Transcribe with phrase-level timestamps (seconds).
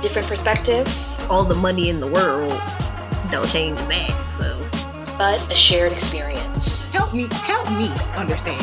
[0.00, 1.18] Different perspectives.
[1.28, 2.50] All the money in the world
[3.30, 4.56] don't change that, so.
[5.18, 6.88] But a shared experience.
[6.90, 8.62] Help me, help me understand.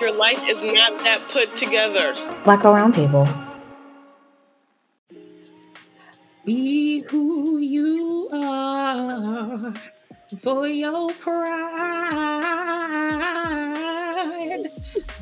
[0.00, 2.14] Your life is not that put together.
[2.44, 3.28] Black Girl Roundtable.
[6.44, 9.72] Be who you are
[10.38, 11.40] for your pride.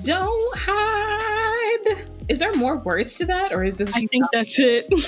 [0.02, 0.91] Don't hide.
[2.32, 3.94] Is there more words to that, or is this?
[3.94, 4.88] I think that's it.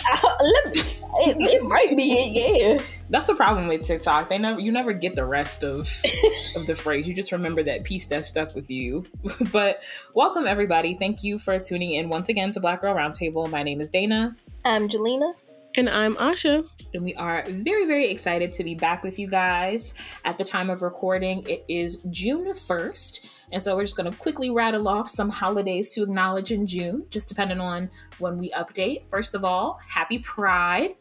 [1.16, 2.84] Uh, it, it might be it, yeah.
[3.08, 4.28] That's the problem with TikTok.
[4.28, 5.88] They never, you never get the rest of
[6.56, 7.06] of the phrase.
[7.06, 9.06] You just remember that piece that stuck with you.
[9.52, 10.96] but welcome everybody.
[10.96, 13.48] Thank you for tuning in once again to Black Girl Roundtable.
[13.48, 14.36] My name is Dana.
[14.64, 15.32] I'm Jelena.
[15.76, 16.64] And I'm Asha.
[16.94, 19.94] And we are very, very excited to be back with you guys.
[20.24, 23.26] At the time of recording, it is June 1st.
[23.50, 27.06] And so we're just going to quickly rattle off some holidays to acknowledge in June,
[27.10, 29.08] just depending on when we update.
[29.10, 30.92] First of all, happy Pride.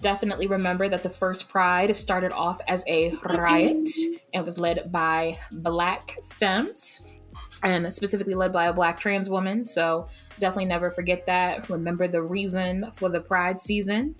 [0.00, 3.88] Definitely remember that the first Pride started off as a riot
[4.34, 7.04] and was led by Black femmes
[7.62, 9.64] and specifically led by a Black trans woman.
[9.64, 11.68] So definitely never forget that.
[11.68, 14.14] Remember the reason for the Pride season.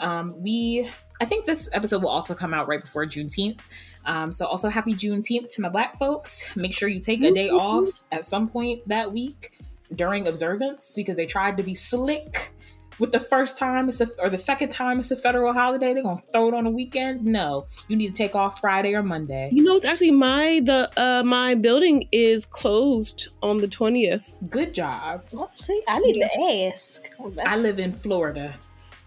[0.00, 0.90] Um, we,
[1.20, 3.60] I think this episode will also come out right before Juneteenth.
[4.06, 6.56] Um, so also happy Juneteenth to my Black folks.
[6.56, 9.58] Make sure you take a day off at some point that week
[9.94, 12.53] during observance because they tried to be slick
[12.98, 16.02] with the first time it's a, or the second time it's a federal holiday they're
[16.02, 17.24] gonna throw it on a weekend?
[17.24, 17.66] No.
[17.88, 19.50] You need to take off friday or monday.
[19.52, 24.74] You know it's actually my the uh my building is closed on the 20th good
[24.74, 25.24] job.
[25.32, 26.28] Well, see i need yeah.
[26.28, 27.10] to ask.
[27.18, 28.54] Well, i live in florida.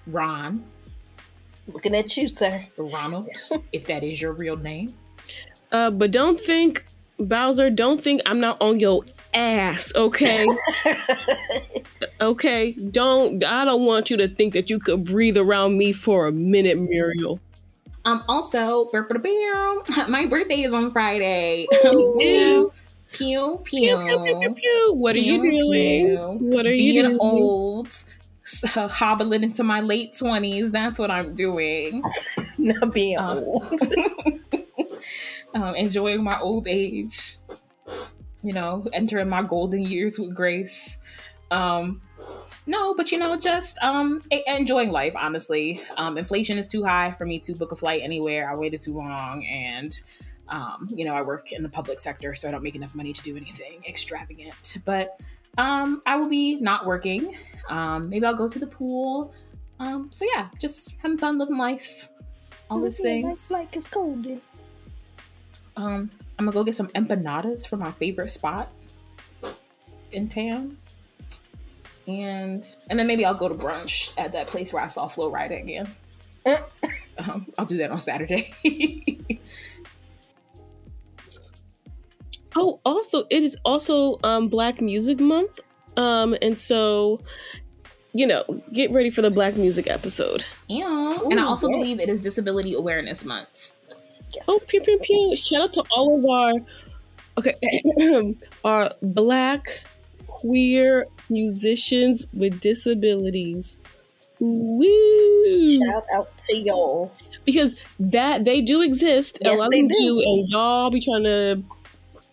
[0.07, 0.63] Ron.
[1.67, 2.65] Looking at you sir.
[2.77, 3.29] Ronald
[3.71, 4.95] if that is your real name.
[5.71, 6.85] Uh but don't think
[7.19, 10.45] bowser don't think i'm not on your ass, okay?
[12.21, 16.27] okay, don't I don't want you to think that you could breathe around me for
[16.27, 17.39] a minute, Muriel.
[18.05, 18.89] Um also,
[20.07, 21.67] my birthday is on Friday.
[22.19, 24.93] Is pew, pew, pew, pew, pew, pew.
[24.95, 26.07] What pew, are you doing?
[26.07, 26.17] Pew.
[26.39, 27.17] What are Being you doing?
[27.19, 27.93] old,
[28.75, 30.71] uh, hobbling into my late twenties.
[30.71, 32.03] That's what I'm doing.
[32.57, 33.73] Not being um, old.
[35.53, 37.37] um, enjoying my old age
[38.47, 40.99] you know, entering my golden years with grace.
[41.51, 42.01] Um,
[42.65, 45.13] no, but you know, just um, enjoying life.
[45.17, 48.49] Honestly, um, inflation is too high for me to book a flight anywhere.
[48.49, 49.93] I waited too long, and
[50.49, 53.11] um, you know, I work in the public sector, so I don't make enough money
[53.11, 54.77] to do anything extravagant.
[54.85, 55.19] But
[55.57, 57.37] um, I will be not working.
[57.69, 59.33] Um, maybe I'll go to the pool.
[59.79, 62.09] Um, so yeah, just having fun, living life,
[62.69, 63.51] all those things.
[63.51, 64.41] Like it's golden.
[65.75, 66.09] Um,
[66.39, 68.69] I'm gonna go get some empanadas from my favorite spot
[70.11, 70.77] in town.
[72.07, 75.31] And and then maybe I'll go to brunch at that place where I saw Flo
[75.31, 75.93] Rida again.
[77.17, 78.53] um, I'll do that on Saturday.
[82.55, 85.59] oh, also it is also um, Black Music Month.
[85.97, 87.21] Um, and so
[88.13, 88.43] you know,
[88.73, 90.43] get ready for the Black Music episode.
[90.67, 90.87] Yeah.
[90.87, 91.77] Ooh, and I also yeah.
[91.77, 93.73] believe it is Disability Awareness Month.
[94.33, 94.45] Yes.
[94.47, 95.35] Oh, pew pew pew!
[95.35, 96.53] Shout out to all of our
[97.37, 99.81] okay, our black
[100.27, 103.79] queer musicians with disabilities.
[104.39, 105.77] Woo!
[105.77, 107.11] Shout out to y'all
[107.45, 109.39] because that they do exist.
[109.41, 110.03] Yes, a lot they of them do.
[110.03, 111.63] do, and y'all be trying to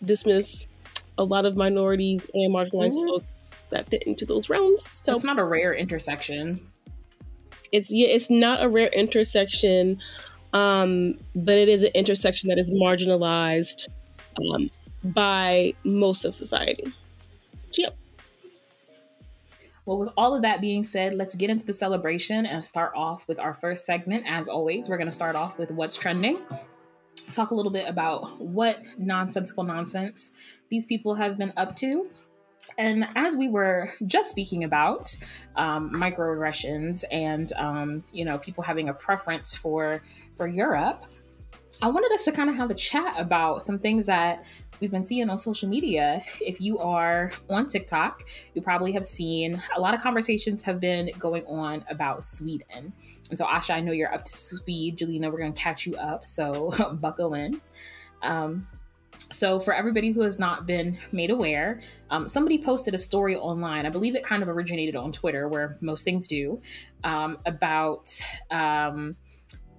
[0.03, 0.69] dismiss
[1.17, 3.09] a lot of minorities and marginalized mm-hmm.
[3.09, 4.85] folks that fit into those realms.
[4.85, 6.67] So it's not a rare intersection.
[7.73, 10.01] It's yeah, it's not a rare intersection
[10.55, 13.89] um, but it is an intersection that is marginalized
[14.55, 14.71] um,
[15.03, 16.91] by most of society.
[17.69, 17.97] So, yep.
[19.85, 23.29] Well, with all of that being said, let's get into the celebration and start off
[23.29, 24.25] with our first segment.
[24.27, 26.39] As always, we're going to start off with what's trending.
[27.33, 30.33] Talk a little bit about what nonsensical nonsense
[30.71, 32.09] these people have been up to
[32.79, 35.17] and as we were just speaking about
[35.57, 40.03] um, microaggressions and um, you know people having a preference for
[40.37, 41.05] for Europe,
[41.83, 44.45] I wanted us to kind of have a chat about some things that
[44.81, 46.23] we've been seeing on social media.
[46.41, 48.25] If you are on TikTok,
[48.55, 52.93] you probably have seen a lot of conversations have been going on about Sweden.
[53.31, 54.99] And so, Asha, I know you're up to speed.
[54.99, 57.61] Jelena, we're going to catch you up, so buckle in.
[58.23, 58.67] Um,
[59.31, 61.81] so, for everybody who has not been made aware,
[62.11, 63.87] um, somebody posted a story online.
[63.87, 66.61] I believe it kind of originated on Twitter, where most things do,
[67.03, 69.17] um, about um,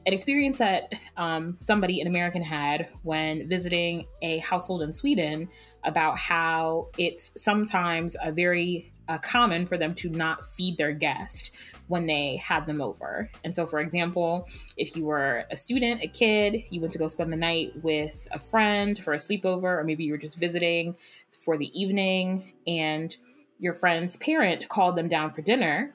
[0.05, 5.49] an experience that um, somebody an American had when visiting a household in Sweden
[5.83, 11.55] about how it's sometimes a very uh, common for them to not feed their guest
[11.87, 13.29] when they had them over.
[13.43, 14.47] And so, for example,
[14.77, 18.27] if you were a student, a kid, you went to go spend the night with
[18.31, 20.95] a friend for a sleepover, or maybe you were just visiting
[21.29, 23.15] for the evening and
[23.59, 25.93] your friend's parent called them down for dinner,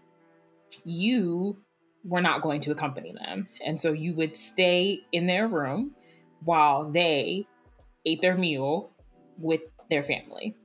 [0.84, 1.56] you
[2.04, 3.48] were not going to accompany them.
[3.64, 5.92] And so you would stay in their room
[6.44, 7.46] while they
[8.06, 8.90] ate their meal
[9.36, 9.60] with
[9.90, 10.56] their family.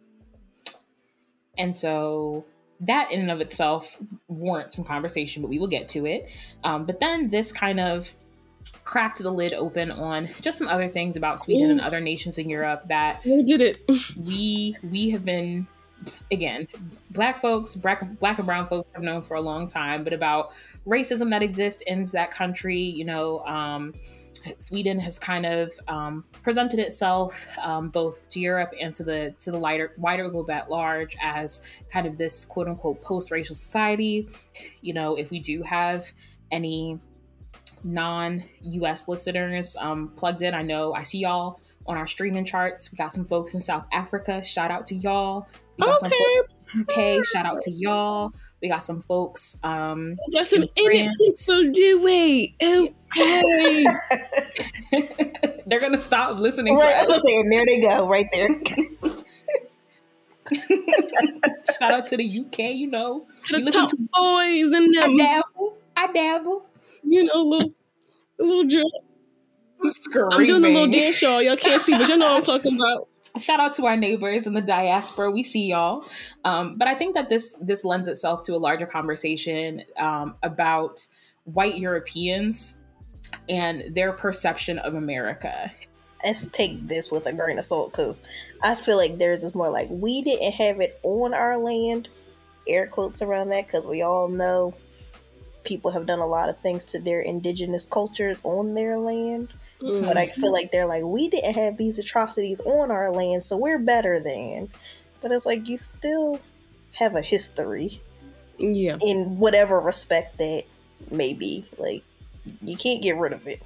[1.57, 2.45] And so
[2.81, 3.97] that in and of itself
[4.27, 6.29] warrants some conversation, but we will get to it.
[6.63, 8.13] Um, but then this kind of
[8.83, 11.71] cracked the lid open on just some other things about Sweden Ooh.
[11.71, 13.81] and other nations in Europe that we did it.
[14.25, 15.67] we we have been
[16.31, 16.67] again
[17.11, 20.51] black folks black black and brown folks have known for a long time, but about
[20.85, 22.79] racism that exists in that country.
[22.79, 23.93] You know, um,
[24.57, 29.51] Sweden has kind of um, presented itself um, both to Europe and to the to
[29.51, 34.29] the wider wider globe at large as kind of this quote unquote post racial society.
[34.81, 36.11] You know, if we do have
[36.51, 36.99] any
[37.83, 42.91] non US listeners um, plugged in, I know I see y'all on our streaming charts.
[42.91, 44.43] We got some folks in South Africa.
[44.43, 45.47] Shout out to y'all.
[45.81, 46.54] Okay.
[46.81, 48.33] Okay, shout out to y'all.
[48.61, 49.57] We got some folks.
[49.63, 52.55] Um, we got some in so do we?
[52.61, 53.85] Okay.
[55.67, 56.75] They're gonna stop listening.
[56.75, 58.49] Right, I was saying, there they go, right there.
[61.79, 63.25] Shout out to the UK, you know.
[63.45, 65.11] To the top to, boys and them.
[65.11, 65.77] I dabble.
[65.95, 66.65] I dabble.
[67.03, 67.73] You know, little
[68.37, 69.17] little dress.
[69.81, 70.29] I'm screaming.
[70.33, 71.41] I'm doing a little dance, y'all.
[71.41, 73.07] Y'all can't see, but you know what I'm talking about.
[73.37, 75.29] Shout out to our neighbors in the diaspora.
[75.29, 76.05] We see y'all.
[76.45, 81.05] Um, but I think that this this lends itself to a larger conversation um, about
[81.43, 82.77] white Europeans
[83.49, 85.71] and their perception of America.
[86.23, 88.23] Let's take this with a grain of salt because
[88.63, 92.09] I feel like theirs is more like we didn't have it on our land,
[92.67, 94.73] air quotes around that, because we all know
[95.63, 99.53] people have done a lot of things to their indigenous cultures on their land.
[99.85, 100.05] Mm-hmm.
[100.05, 103.55] But I feel like they're like, we didn't have these atrocities on our land, so
[103.55, 104.67] we're better than.
[105.21, 106.39] But it's like you still
[106.95, 108.01] have a history.
[108.57, 108.97] Yeah.
[109.05, 110.63] In whatever respect that
[111.11, 111.65] may be.
[111.77, 112.03] Like,
[112.61, 113.61] you can't get rid of it.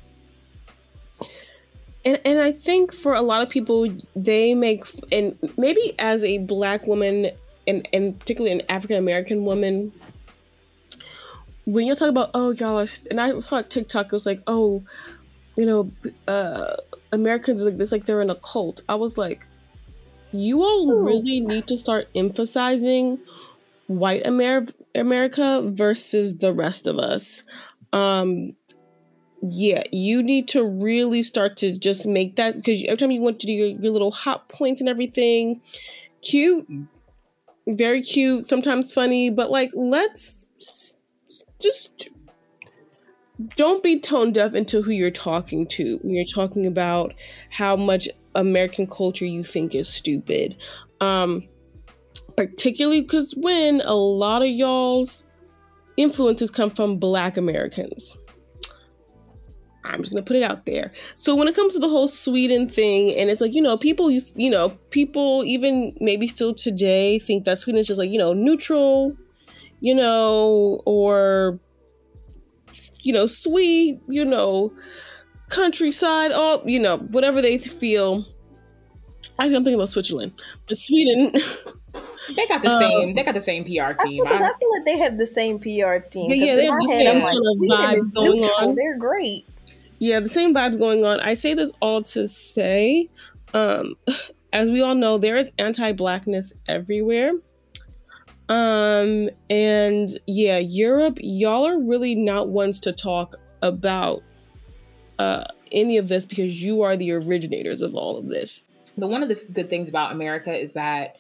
[2.04, 6.40] And, and I think for a lot of people, they make, and maybe as a
[6.40, 7.30] black woman,
[7.68, 9.92] and, and particularly an African American woman,
[11.66, 14.84] when you talk about, oh, y'all are, and I saw TikTok, it was like, oh,
[15.60, 15.92] you know,
[16.30, 16.78] uh,
[17.12, 18.82] Americans like this, like they're in a cult.
[18.88, 19.46] I was like,
[20.32, 21.06] you all Ooh.
[21.06, 23.20] really need to start emphasizing
[23.88, 27.44] white Amer- America versus the rest of us.
[27.92, 28.56] Um,
[29.42, 33.42] yeah, you need to really start to just make that because every time you want
[33.42, 35.60] to do your, your little hot points and everything,
[36.22, 36.66] cute,
[37.68, 40.48] very cute, sometimes funny, but like let's
[41.62, 42.10] just
[43.56, 47.14] don't be tone deaf into who you're talking to when you're talking about
[47.50, 50.56] how much American culture you think is stupid.
[51.00, 51.48] Um,
[52.36, 55.24] particularly because when a lot of y'all's
[56.00, 58.18] influences come from Black Americans.
[59.84, 60.92] I'm just gonna put it out there.
[61.16, 64.12] So when it comes to the whole Sweden thing, and it's like you know, people
[64.12, 68.18] used, you know, people even maybe still today think that Sweden is just like you
[68.18, 69.16] know neutral,
[69.82, 71.60] you know, or
[73.02, 74.74] you know, sweet, you know,
[75.50, 78.26] countryside, all you know, whatever they feel.
[79.40, 80.34] Actually, I'm thinking about Switzerland,
[80.68, 81.34] but Sweden.
[82.36, 83.16] They got the um, same.
[83.16, 83.82] They got the same PR team.
[83.82, 86.30] I feel, I feel, like they have the same PR team.
[86.30, 88.70] Yeah, yeah, they have the same kind of vibes going neutral.
[88.70, 88.76] on.
[88.76, 89.48] They're great.
[90.00, 91.20] Yeah, the same vibes going on.
[91.20, 93.10] I say this all to say,
[93.54, 93.96] um,
[94.54, 97.32] as we all know, there is anti-blackness everywhere.
[98.50, 104.24] Um, and yeah, Europe, y'all are really not ones to talk about
[105.20, 108.64] uh, any of this because you are the originators of all of this.
[108.98, 111.18] But one of the good things about America is that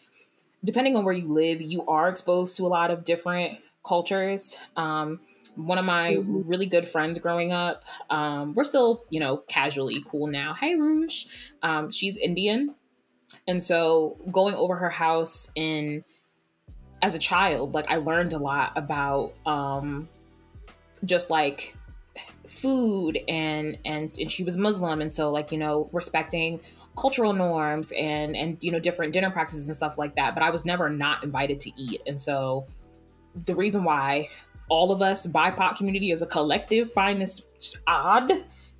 [0.63, 4.57] depending on where you live, you are exposed to a lot of different cultures.
[4.75, 5.19] Um,
[5.55, 6.47] one of my mm-hmm.
[6.47, 10.53] really good friends growing up, um, we're still, you know, casually cool now.
[10.53, 11.25] Hey, Rouge.
[11.61, 12.75] Um, she's Indian.
[13.47, 16.03] And so going over her house in
[17.01, 20.07] as a child, like I learned a lot about um,
[21.05, 21.75] just like
[22.47, 26.59] food and and and she was Muslim, and so like you know respecting
[26.97, 30.33] cultural norms and and you know different dinner practices and stuff like that.
[30.33, 32.65] But I was never not invited to eat, and so
[33.45, 34.29] the reason why
[34.69, 37.41] all of us BIPOC community as a collective find this
[37.87, 38.31] odd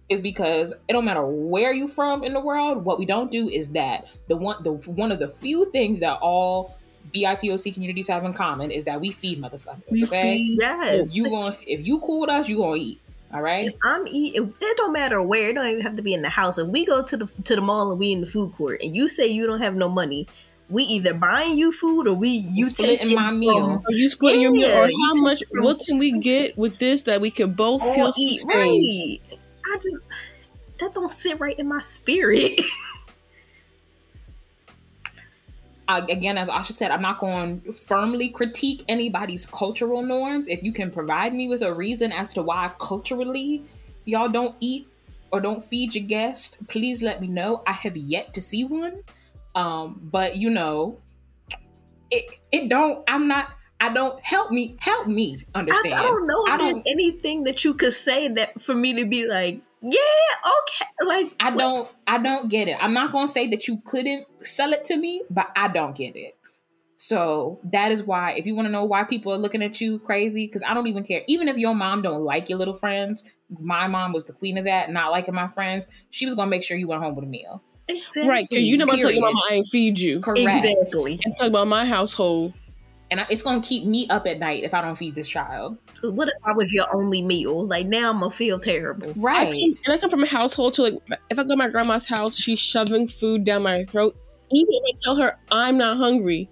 [0.10, 2.84] is because it don't matter where you from in the world.
[2.84, 6.18] What we don't do is that the one the one of the few things that
[6.20, 6.76] all
[7.14, 9.82] BIPOC communities have in common is that we feed motherfuckers.
[9.90, 11.10] We okay, feed- Yes.
[11.10, 13.00] if you going if you cool with us, you gonna eat.
[13.34, 13.68] All right.
[13.68, 15.50] If I'm eating, it don't matter where.
[15.50, 16.58] It don't even have to be in the house.
[16.58, 18.96] If we go to the to the mall and we in the food court, and
[18.96, 20.28] you say you don't have no money,
[20.70, 23.84] we either buying you food or we you Splitting taking my from- meal.
[23.88, 24.68] Are you splitting your meal?
[24.68, 25.44] Yeah, Or how much?
[25.52, 29.20] What can we get with this that we can both or feel eat right.
[29.66, 30.02] I just
[30.80, 32.60] that don't sit right in my spirit.
[35.90, 40.48] again, as Asha said, I'm not going to firmly critique anybody's cultural norms.
[40.48, 43.64] If you can provide me with a reason as to why culturally
[44.06, 44.88] y'all don't eat
[45.32, 47.64] or don't feed your guests, please let me know.
[47.66, 49.04] I have yet to see one.
[49.56, 51.00] Um, but you know,
[52.12, 53.04] it it don't.
[53.08, 53.52] I'm not.
[53.82, 54.76] I don't help me.
[54.80, 55.96] Help me I, understand.
[55.96, 58.94] I don't know if I there's don't- anything that you could say that for me
[58.96, 59.92] to be like, yeah,
[60.62, 62.76] okay, like I don't I don't get it.
[62.84, 66.16] I'm not gonna say that you couldn't sell it to me, but I don't get
[66.18, 66.36] it.
[66.98, 70.00] So that is why if you want to know why people are looking at you
[70.00, 71.22] crazy, because I don't even care.
[71.28, 74.66] Even if your mom don't like your little friends, my mom was the queen of
[74.66, 75.88] that, not liking my friends.
[76.10, 77.64] She was gonna make sure you went home with a meal.
[77.88, 78.28] exactly.
[78.28, 79.22] Right, because you never tell your Period.
[79.22, 80.20] mama I ain't feed you.
[80.20, 80.42] Correct.
[80.46, 81.22] exactly.
[81.24, 82.54] And talk about my household.
[83.12, 85.78] And I, it's gonna keep me up at night if I don't feed this child.
[86.04, 87.66] What if I was your only meal?
[87.66, 89.10] Like now I'm gonna feel terrible.
[89.10, 89.52] I Right.
[89.52, 90.94] come, and I come from a household to like
[91.30, 94.16] if I go to my grandma's house, she's shoving food down my throat.
[94.52, 96.50] Even if I tell her I'm not hungry.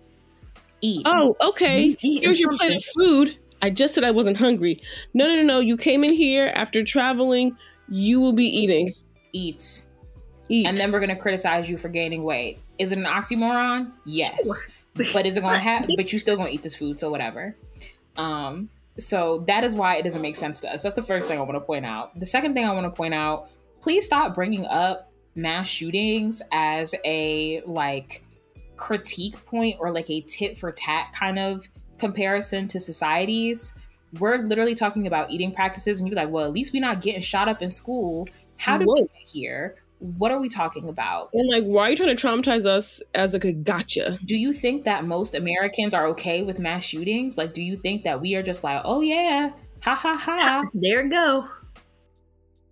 [0.82, 1.04] Eat.
[1.06, 1.82] Oh, okay.
[1.84, 3.38] You eating Here's your plate of food.
[3.62, 4.82] I just said I wasn't hungry.
[5.14, 5.60] No, no, no, no.
[5.60, 7.58] You came in here after traveling.
[7.90, 8.94] You will be eating.
[9.34, 9.84] Eat.
[10.50, 10.68] Eat.
[10.68, 12.60] And then we're gonna criticize you for gaining weight.
[12.78, 13.92] Is it an oxymoron?
[14.06, 14.36] Yes.
[14.44, 14.56] Sure.
[15.13, 15.89] But is it gonna happen?
[15.96, 17.56] But you still gonna eat this food, so whatever.
[18.16, 20.82] Um, so that is why it doesn't make sense to us.
[20.82, 22.18] That's the first thing I want to point out.
[22.20, 23.50] The second thing I want to point out:
[23.82, 28.24] please stop bringing up mass shootings as a like
[28.75, 31.68] critique point or like a tit for tat kind of
[32.00, 33.75] comparison to societies.
[34.20, 37.22] We're literally talking about eating practices, and you're like, well, at least we're not getting
[37.22, 38.27] shot up in school.
[38.58, 39.75] How did we get here?
[40.00, 41.30] What are we talking about?
[41.34, 44.20] and like, why are you trying to traumatize us as like a gotcha?
[44.25, 47.38] do you think that most Americans are okay with mass shootings?
[47.38, 49.51] Like, do you think that we are just like, oh yeah,
[49.82, 50.62] ha ha ha?
[50.74, 51.48] There go.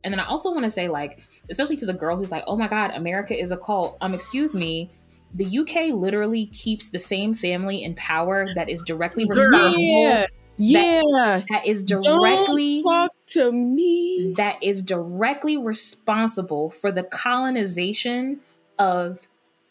[0.04, 2.56] And then I also want to say, like, especially to the girl who's like, oh
[2.56, 3.98] my God, America is a cult.
[4.02, 4.92] Um, excuse me.
[5.34, 9.74] The UK literally keeps the same family in power that is directly responsible.
[9.78, 11.42] Yeah, yeah.
[11.50, 14.34] That is directly Don't talk to me.
[14.38, 18.40] that is directly responsible for the colonization
[18.80, 19.28] of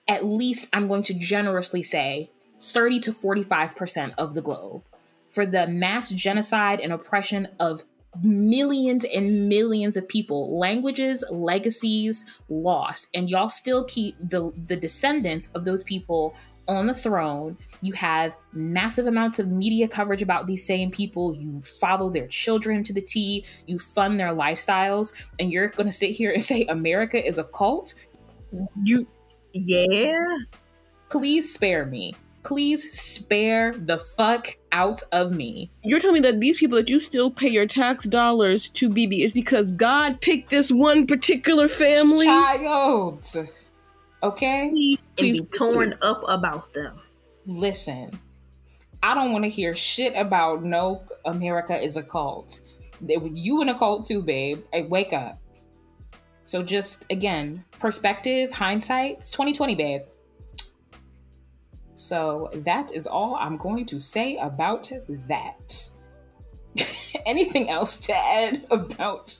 [0.08, 4.82] at least I'm going to generously say 30 to 45% of the globe
[5.30, 7.84] for the mass genocide and oppression of
[8.22, 15.48] millions and millions of people languages legacies lost and y'all still keep the the descendants
[15.48, 16.32] of those people
[16.68, 17.56] on the throne.
[17.80, 21.34] You have massive amounts of media coverage about these same people.
[21.36, 23.44] You follow their children to the t.
[23.66, 25.12] You fund their lifestyles.
[25.38, 27.94] And you're going to sit here and say america is a cult?
[28.84, 29.06] You,
[29.52, 30.36] yeah.
[31.10, 32.14] please spare me.
[32.44, 35.70] Please spare the fuck out of me.
[35.82, 39.24] You're telling me that these people that you still pay your tax dollars to BB
[39.24, 42.26] is because God picked this one particular family?
[42.26, 43.24] child
[44.24, 44.68] okay?
[44.70, 46.94] Please, And please, be torn up about them.
[47.46, 48.18] listen
[49.02, 52.60] i don't want to hear shit about no america is a cult.
[53.00, 54.62] You in a cult too babe.
[54.72, 55.36] Hey, wake up.
[56.42, 60.02] So just again perspective hindsight it's 2020 babe.
[61.96, 65.90] So that is all i'm going to say about that.
[67.26, 69.38] Anything else to add about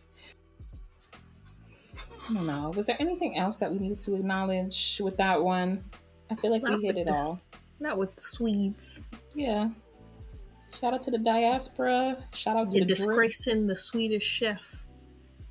[2.30, 5.82] i don't know was there anything else that we needed to acknowledge with that one
[6.30, 7.40] i feel like we hit it the- all
[7.80, 9.04] Not with Swedes.
[9.34, 9.68] yeah.
[10.72, 12.16] Shout out to the diaspora.
[12.32, 13.06] Shout out to You're the drip.
[13.06, 14.84] disgracing the Swedish chef.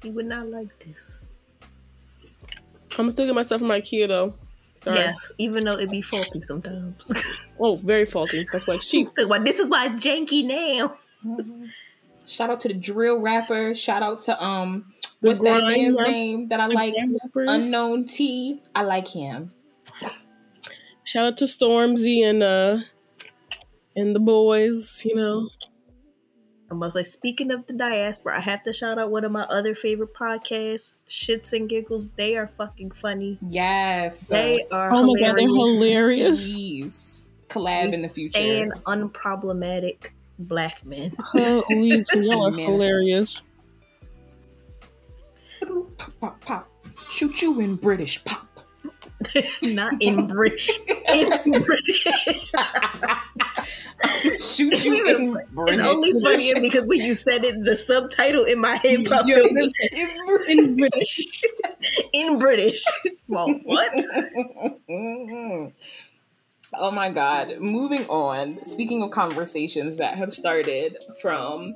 [0.01, 1.19] He would not like this.
[2.91, 4.33] I'm gonna still get myself from IKEA though.
[4.73, 4.97] Sorry.
[4.99, 7.13] Yes, even though it be faulty sometimes.
[7.59, 8.45] Oh, very faulty.
[8.51, 9.07] That's why it's cheap.
[9.09, 10.97] so, why this is why it's janky now.
[11.25, 11.69] Mhm.
[12.25, 13.75] Shout out to the drill rapper.
[13.75, 16.93] Shout out to um The what's that grime man's rap- name that I like?
[17.35, 18.61] Unknown T.
[18.75, 19.51] I like him.
[21.03, 22.77] Shout out to Stormzy and uh
[23.95, 25.05] and the boys.
[25.05, 25.49] You know,
[26.71, 29.43] I must say, speaking of the diaspora, I have to shout out one of my
[29.43, 32.11] other favorite podcasts, Shits and Giggles.
[32.11, 33.37] They are fucking funny.
[33.47, 34.27] Yes.
[34.27, 36.55] They are oh my god, they're hilarious.
[36.55, 36.55] hilarious.
[36.55, 38.39] Please collab in the future.
[38.39, 40.09] And unproblematic.
[40.39, 41.11] Black men.
[41.19, 43.41] Holy, y'all are hilarious.
[45.97, 46.69] Pop, pop, pop.
[47.11, 48.47] Shoot you in British pop.
[49.61, 50.59] Not in Brit
[51.13, 52.03] in British.
[54.41, 55.75] Shoot you in British.
[55.79, 59.35] It's only funnier because when you said it, the subtitle in my head popped Yo,
[59.35, 59.47] up
[60.49, 61.41] In British.
[62.13, 62.83] in British.
[63.29, 63.93] Well, what?
[66.75, 67.59] Oh my god.
[67.59, 68.63] Moving on.
[68.63, 71.75] Speaking of conversations that have started from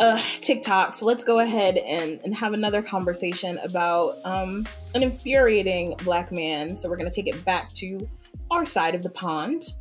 [0.00, 5.94] uh, TikTok, so let's go ahead and, and have another conversation about um, an infuriating
[6.04, 6.76] black man.
[6.76, 8.08] So we're going to take it back to
[8.50, 9.74] our side of the pond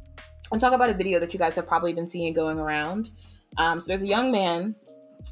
[0.52, 3.12] and talk about a video that you guys have probably been seeing going around.
[3.58, 4.76] Um, so there's a young man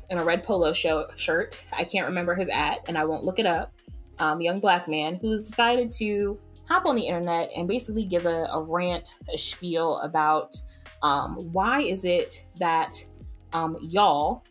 [0.10, 1.64] in a red polo show, shirt.
[1.74, 3.72] I can't remember his at, and I won't look it up.
[4.20, 8.45] Um, young black man who's decided to hop on the internet and basically give a,
[8.45, 10.55] a rant, a spiel about
[11.03, 12.93] um, why is it that
[13.53, 14.43] um, y'all,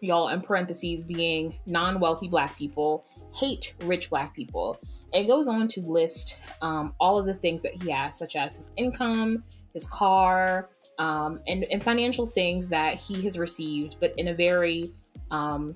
[0.00, 4.78] y'all in parentheses being non-wealthy black people, hate rich black people.
[5.12, 8.56] It goes on to list um, all of the things that he has, such as
[8.56, 14.28] his income, his car, um, and, and financial things that he has received, but in
[14.28, 14.92] a very
[15.30, 15.74] um,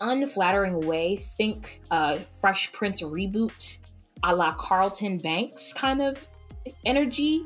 [0.00, 1.16] unflattering way.
[1.16, 3.78] Think uh, Fresh Prince reboot
[4.22, 6.26] a la Carlton Banks kind of
[6.84, 7.44] energy.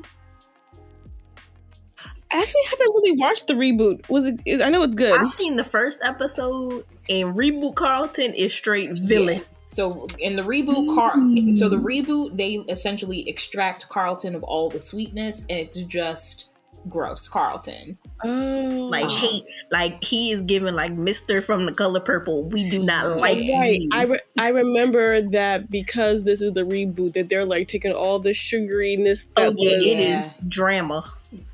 [2.31, 4.09] I actually haven't really watched the reboot.
[4.09, 4.41] Was it?
[4.45, 5.19] is- I know it's good.
[5.19, 9.43] I've seen the first episode, and Reboot Carlton is straight villain.
[9.67, 11.55] So in the reboot, Car- mm.
[11.57, 16.49] so the reboot, they essentially extract Carlton of all the sweetness, and it's just
[16.89, 17.97] gross Carlton.
[18.23, 22.43] Oh, Like hate, like he is giving like Mister from the color purple.
[22.45, 23.79] We do not like Right.
[23.79, 23.89] you.
[23.93, 28.19] I, re- I remember that because this is the reboot that they're like taking all
[28.19, 31.03] the sugariness oh, that oh yeah, was it drama.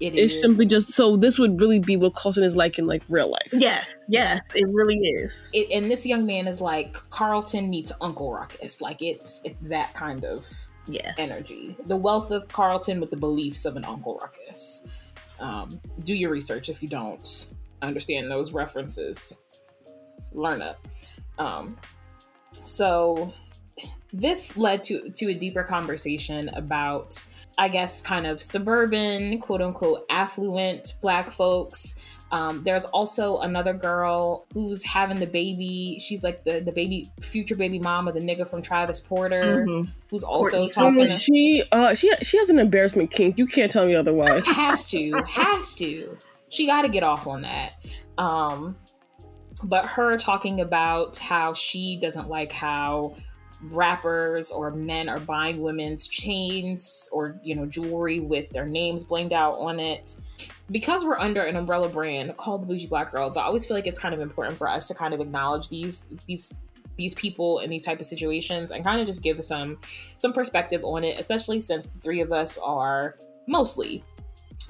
[0.02, 0.42] It it's is.
[0.42, 3.54] simply just so this would really be what Carlton is like in like real life.
[3.54, 5.50] Yes, yes, it really is.
[5.54, 8.82] It, and this young man is like Carlton meets Uncle Ruckus.
[8.82, 10.46] Like it's it's that kind of
[10.86, 11.78] Yes, energy.
[11.86, 14.86] The wealth of Carlton with the beliefs of an Uncle Ruckus.
[15.40, 17.48] Um, do your research if you don't
[17.82, 19.36] understand those references.
[20.34, 20.86] Learn up.
[21.38, 21.78] Um,
[22.66, 23.34] so
[24.12, 27.24] this led to to a deeper conversation about,
[27.58, 31.96] I guess, kind of suburban, quote unquote, affluent Black folks.
[32.32, 35.98] Um, there's also another girl who's having the baby.
[36.00, 39.90] She's like the, the baby, future baby mom of the nigga from Travis Porter, Mhm.
[40.10, 41.02] who's also Courtney talking.
[41.02, 43.38] Um, to- she uh she she has an embarrassment kink.
[43.40, 44.46] You can't tell me otherwise.
[44.48, 46.18] has to has to
[46.50, 47.74] she got to get off on that
[48.18, 48.76] um
[49.64, 53.16] but her talking about how she doesn't like how
[53.62, 59.34] rappers or men are buying women's chains or you know jewelry with their names blinged
[59.34, 60.16] out on it
[60.72, 63.86] because we're under an umbrella brand called the bougie black girls i always feel like
[63.86, 66.56] it's kind of important for us to kind of acknowledge these these
[66.96, 69.78] these people in these type of situations and kind of just give some
[70.18, 74.04] some perspective on it especially since the three of us are mostly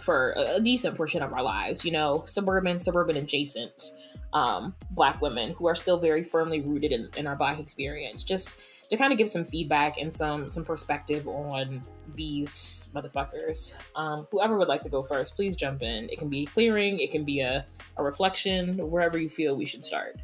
[0.02, 3.92] for a decent portion of our lives, you know, suburban, suburban adjacent
[4.34, 8.24] um, black women who are still very firmly rooted in, in our black experience.
[8.24, 11.82] Just to kind of give some feedback and some some perspective on
[12.16, 13.76] these motherfuckers.
[13.96, 16.10] Um, whoever would like to go first, please jump in.
[16.10, 17.66] It can be clearing, it can be a,
[17.98, 20.18] a reflection, wherever you feel we should start.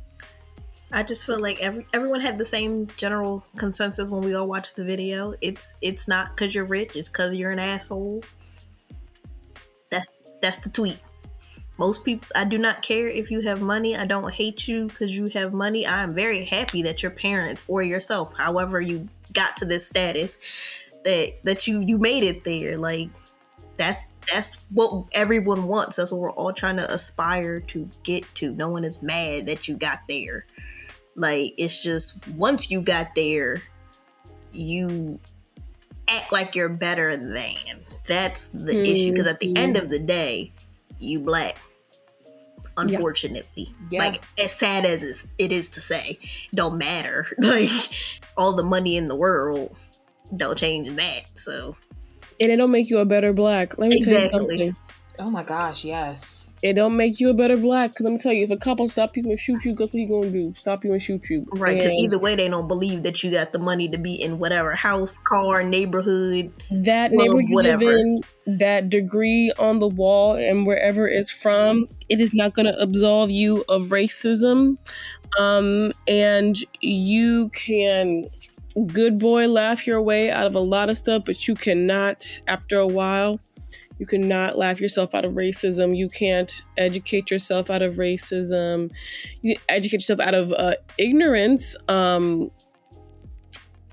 [0.91, 4.75] I just feel like every everyone had the same general consensus when we all watched
[4.75, 5.33] the video.
[5.41, 8.23] It's it's not because you're rich; it's because you're an asshole.
[9.91, 10.99] That's that's the tweet.
[11.77, 13.97] Most people, I do not care if you have money.
[13.97, 15.85] I don't hate you because you have money.
[15.85, 20.37] I am very happy that your parents or yourself, however you got to this status,
[21.03, 22.77] that that you you made it there.
[22.77, 23.09] Like
[23.77, 25.97] that's that's what everyone wants.
[25.97, 28.51] That's what we're all trying to aspire to get to.
[28.51, 30.45] No one is mad that you got there.
[31.15, 33.61] Like it's just once you got there,
[34.53, 35.19] you
[36.07, 37.81] act like you're better than.
[38.07, 40.53] That's the issue because at the end of the day,
[40.99, 41.55] you black.
[42.77, 43.99] Unfortunately, Yeah.
[43.99, 45.27] like as sad as it's-
[45.69, 46.19] to say,
[46.53, 47.25] don't matter.
[47.41, 47.69] Like
[48.37, 49.77] all the money in the world
[50.35, 51.21] don't change that.
[51.35, 51.75] So
[52.41, 53.77] And it don't make you a better black.
[53.77, 54.39] Let me tell Exactly.
[54.39, 54.75] you something.
[55.19, 56.44] Oh my gosh, yes.
[56.65, 57.93] It don't make you a better black.
[57.93, 59.93] Cause let me tell you, if a couple stop you and shoot you, guess what
[59.93, 60.51] he gonna do?
[60.57, 61.45] Stop you and shoot you.
[61.51, 64.39] right, because either way, they don't believe that you got the money to be in
[64.39, 66.51] whatever house, car, neighborhood.
[66.71, 67.91] that neighborhood you live whatever.
[67.91, 73.29] in, that degree on the wall, and wherever it's from, it is not gonna absolve
[73.29, 74.79] you of racism.
[75.37, 78.27] Um, and you can
[78.87, 82.79] good boy laugh your way out of a lot of stuff, but you cannot, after
[82.79, 83.39] a while,
[83.97, 85.95] You cannot laugh yourself out of racism.
[85.95, 88.91] You can't educate yourself out of racism.
[89.41, 91.75] You educate yourself out of uh, ignorance.
[91.87, 92.51] Um,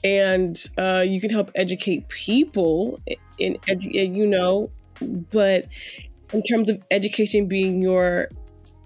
[0.05, 3.01] and uh, you can help educate people
[3.39, 4.71] in, edu- you know,
[5.31, 5.67] but
[6.33, 8.29] in terms of education being your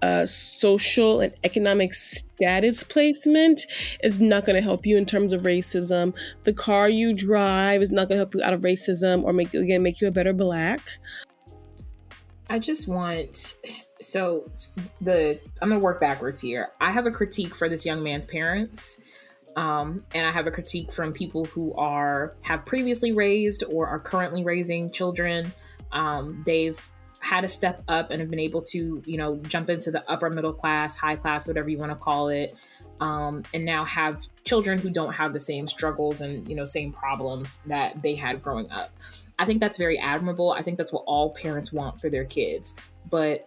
[0.01, 3.61] uh, social and economic status placement
[4.03, 6.15] is not going to help you in terms of racism.
[6.43, 9.53] The car you drive is not going to help you out of racism or make
[9.53, 10.81] you again make you a better black.
[12.49, 13.55] I just want
[14.01, 14.49] so
[15.01, 16.69] the I'm gonna work backwards here.
[16.79, 19.01] I have a critique for this young man's parents.
[19.55, 23.99] Um, and I have a critique from people who are have previously raised or are
[23.99, 25.51] currently raising children.
[25.91, 26.79] Um, they've
[27.27, 30.29] had to step up and have been able to, you know, jump into the upper
[30.29, 32.55] middle class, high class, whatever you want to call it,
[33.01, 36.93] um, and now have children who don't have the same struggles and you know same
[36.93, 38.91] problems that they had growing up.
[39.37, 40.51] I think that's very admirable.
[40.51, 42.75] I think that's what all parents want for their kids.
[43.09, 43.45] But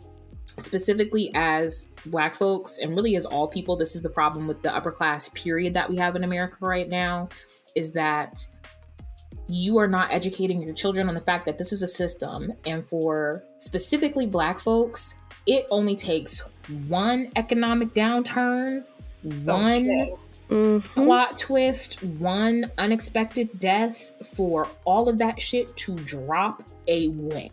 [0.58, 4.74] specifically as black folks and really as all people, this is the problem with the
[4.74, 7.30] upper class period that we have in America right now
[7.74, 8.46] is that
[9.50, 12.52] you are not educating your children on the fact that this is a system.
[12.64, 16.42] And for specifically Black folks, it only takes
[16.86, 18.84] one economic downturn,
[19.22, 20.14] one okay.
[20.48, 21.04] mm-hmm.
[21.04, 27.50] plot twist, one unexpected death for all of that shit to drop away.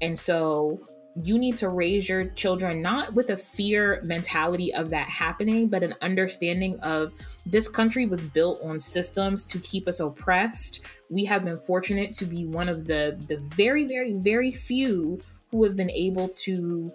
[0.00, 0.80] And so
[1.22, 5.82] you need to raise your children not with a fear mentality of that happening, but
[5.82, 7.12] an understanding of
[7.46, 10.80] this country was built on systems to keep us oppressed.
[11.10, 15.62] We have been fortunate to be one of the the very, very, very few who
[15.62, 16.92] have been able to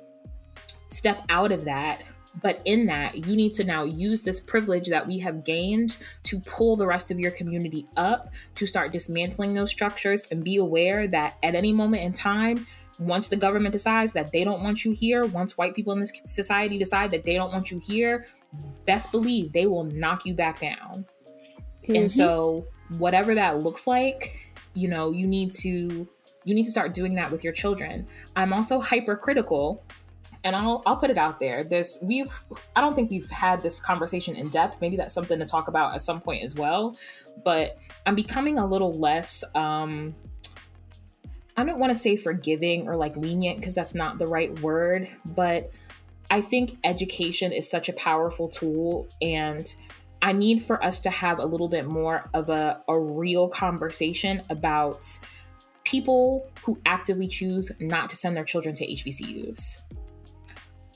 [0.89, 2.03] step out of that.
[2.43, 6.39] But in that, you need to now use this privilege that we have gained to
[6.41, 11.07] pull the rest of your community up, to start dismantling those structures, and be aware
[11.07, 12.67] that at any moment in time,
[12.99, 16.11] once the government decides that they don't want you here, once white people in this
[16.25, 18.25] society decide that they don't want you here,
[18.85, 21.05] best believe they will knock you back down.
[21.83, 21.95] Mm-hmm.
[21.95, 24.35] And so whatever that looks like,
[24.73, 26.07] you know, you need to
[26.45, 28.07] you need to start doing that with your children.
[28.35, 29.83] I'm also hypercritical
[30.43, 31.63] and I'll I'll put it out there.
[31.63, 32.31] This we've
[32.75, 34.81] I don't think we've had this conversation in depth.
[34.81, 36.97] Maybe that's something to talk about at some point as well.
[37.43, 40.15] But I'm becoming a little less um
[41.59, 45.09] I don't want to say forgiving or like lenient because that's not the right word,
[45.25, 45.69] but
[46.31, 49.75] I think education is such a powerful tool and
[50.21, 54.41] I need for us to have a little bit more of a, a real conversation
[54.49, 55.05] about
[55.83, 59.81] people who actively choose not to send their children to HBCUs.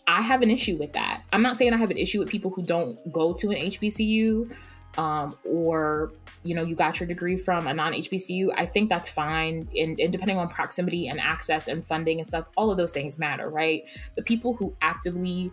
[0.07, 1.23] I have an issue with that.
[1.33, 4.55] I'm not saying I have an issue with people who don't go to an HBCU
[4.97, 9.67] um, or you know you got your degree from a non-hbcu i think that's fine
[9.77, 13.17] and, and, depending on proximity and access and funding and stuff all of those things
[13.17, 13.83] matter right
[14.15, 15.51] the people who actively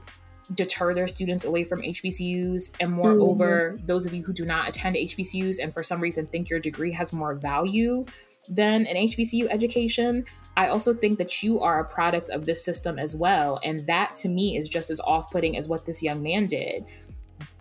[0.54, 3.86] deter their students away from hbcus and moreover mm-hmm.
[3.86, 6.92] those of you who do not attend hbcus and for some reason think your degree
[6.92, 8.04] has more value
[8.48, 10.24] than an hbcu education
[10.56, 13.60] I also think that you are a product of this system as well.
[13.64, 16.84] And that to me is just as off putting as what this young man did.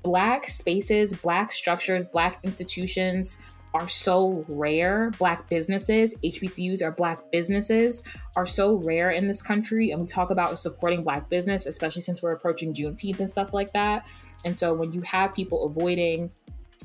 [0.03, 3.41] Black spaces, Black structures, Black institutions
[3.73, 5.11] are so rare.
[5.19, 8.03] Black businesses, HBCUs are Black businesses,
[8.35, 9.91] are so rare in this country.
[9.91, 13.71] And we talk about supporting Black business, especially since we're approaching Juneteenth and stuff like
[13.73, 14.07] that.
[14.45, 16.31] And so when you have people avoiding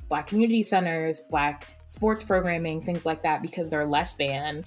[0.09, 4.65] Black community centers, Black sports programming, things like that, because they're less than,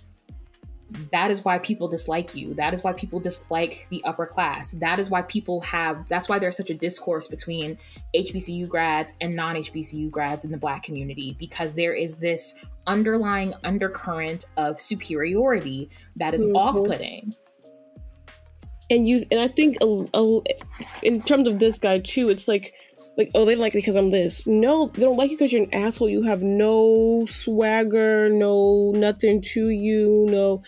[1.11, 2.53] that is why people dislike you.
[2.53, 4.71] That is why people dislike the upper class.
[4.71, 7.77] That is why people have, that's why there's such a discourse between
[8.15, 13.53] HBCU grads and non HBCU grads in the Black community, because there is this underlying
[13.63, 16.55] undercurrent of superiority that is mm-hmm.
[16.55, 17.35] off putting.
[18.89, 20.41] And you, and I think a, a,
[21.03, 22.73] in terms of this guy too, it's like,
[23.17, 24.45] like, oh, they don't like me because I'm this.
[24.45, 26.07] No, they don't like you because you're an asshole.
[26.07, 30.61] You have no swagger, no nothing to you, no.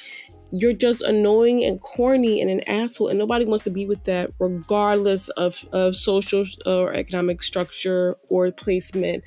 [0.51, 4.31] You're just annoying and corny and an asshole, and nobody wants to be with that,
[4.39, 9.23] regardless of, of social or economic structure or placement.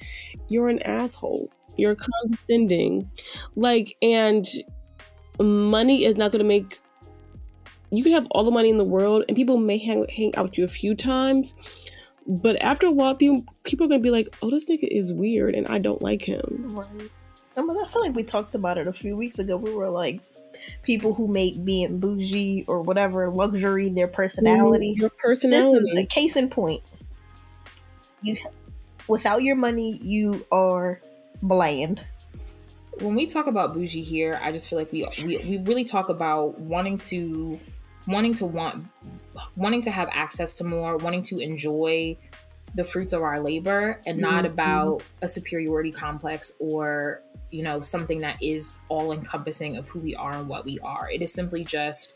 [0.49, 1.49] You're an asshole.
[1.77, 3.09] You're condescending.
[3.55, 4.45] Like, and
[5.41, 6.81] money is not going to make
[7.93, 10.45] you can have all the money in the world and people may hang, hang out
[10.45, 11.55] with you a few times
[12.27, 15.55] but after a while, people people are gonna be like, "Oh, this nigga is weird,
[15.55, 17.11] and I don't like him." Right.
[17.57, 19.57] I mean, I feel like we talked about it a few weeks ago.
[19.57, 20.21] We were like,
[20.83, 24.95] people who make being bougie or whatever luxury their personality.
[24.95, 25.79] Mm, your personality.
[25.79, 26.83] This is a case in point.
[28.23, 28.37] You,
[29.09, 31.01] without your money, you are
[31.43, 32.07] bland.
[33.01, 36.09] when we talk about bougie here, I just feel like we we, we really talk
[36.09, 37.59] about wanting to
[38.07, 38.85] wanting to want
[39.57, 42.17] wanting to have access to more, wanting to enjoy
[42.75, 44.53] the fruits of our labor and not Mhm.
[44.53, 50.15] about a superiority complex or you know something that is all encompassing of who we
[50.15, 52.15] are and what we are it is simply just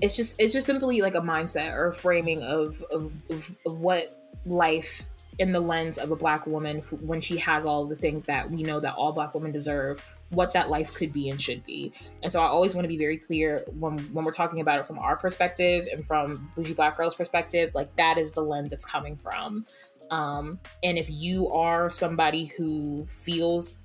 [0.00, 3.78] it's just it's just simply like a mindset or a framing of of, of, of
[3.78, 5.02] what life
[5.38, 8.50] in the lens of a black woman who, when she has all the things that
[8.50, 11.92] we know that all black women deserve what that life could be and should be.
[12.22, 14.86] And so i always want to be very clear when when we're talking about it
[14.86, 18.84] from our perspective and from bougie black girls perspective like that is the lens it's
[18.84, 19.66] coming from.
[20.10, 23.82] Um and if you are somebody who feels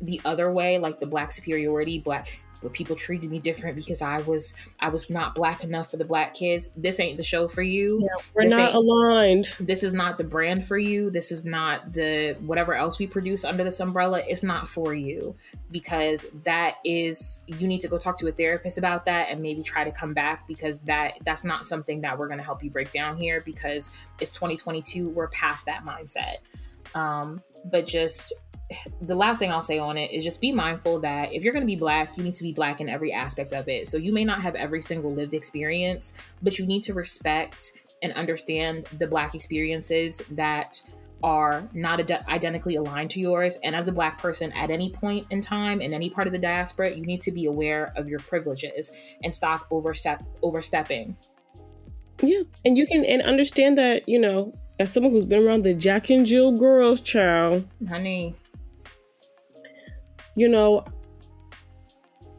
[0.00, 4.18] the other way like the black superiority black where people treated me different because i
[4.22, 6.70] was i was not black enough for the black kids.
[6.76, 8.08] This ain't the show for you.
[8.34, 9.46] We're This not aligned.
[9.60, 11.10] this is not the brand for you.
[11.10, 15.34] This is not the whatever else we produce under this umbrella it's not for you
[15.70, 19.62] because that is you need to go talk to a therapist about that and maybe
[19.62, 22.70] try to come back because that that's not something that we're going to help you
[22.70, 23.90] break down here because
[24.20, 26.36] it's 2022 we're past that mindset.
[26.94, 28.32] Um, but just
[29.00, 31.62] the last thing I'll say on it is just be mindful that if you're going
[31.62, 33.86] to be black, you need to be black in every aspect of it.
[33.86, 38.12] So you may not have every single lived experience, but you need to respect and
[38.12, 40.82] understand the black experiences that
[41.22, 43.58] are not ad- identically aligned to yours.
[43.64, 46.38] And as a black person at any point in time in any part of the
[46.38, 48.92] diaspora, you need to be aware of your privileges
[49.24, 51.16] and stop overstep overstepping.
[52.20, 55.74] Yeah, and you can and understand that you know as someone who's been around the
[55.74, 57.66] Jack and Jill girls, child.
[57.88, 58.36] Honey,
[60.38, 60.84] you know,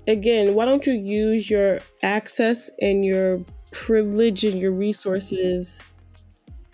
[0.07, 5.83] again, why don't you use your access and your privilege and your resources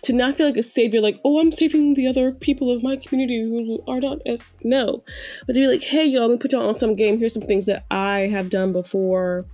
[0.02, 2.96] to not feel like a savior, like, oh, I'm saving the other people of my
[2.96, 5.02] community who are not as no,
[5.46, 7.18] but to be like, hey, y'all, let me put y'all on some game.
[7.18, 9.46] Here's some things that I have done before,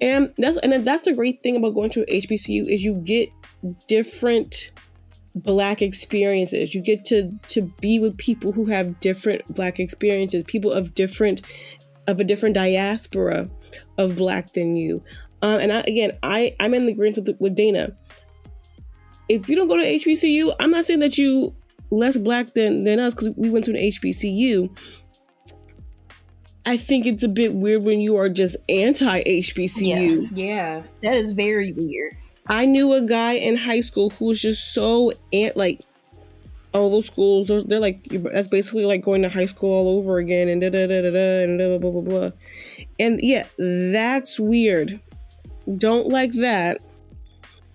[0.00, 3.28] and that's and that's the great thing about going to HBCU is you get
[3.86, 4.70] different
[5.36, 6.74] black experiences.
[6.74, 11.42] You get to to be with people who have different black experiences people of different
[12.08, 13.48] of a different diaspora
[13.98, 15.02] of black than you.
[15.42, 17.96] Um and I, again i i'm in the agreement with, with dana.
[19.28, 21.54] If you don't go to hbcu i'm not saying that you
[21.90, 24.70] less black than than us because we went to an hbcu
[26.64, 30.36] i think it's a bit weird when you are just anti hbcu Yes.
[30.38, 32.16] yeah, That is very weird.
[32.48, 35.82] I knew a guy in high school who was just so ant like
[36.72, 37.48] all those schools.
[37.48, 40.86] They're like that's basically like going to high school all over again and da da
[40.86, 42.30] da da da and blah blah blah blah.
[42.98, 45.00] And yeah, that's weird.
[45.76, 46.80] Don't like that.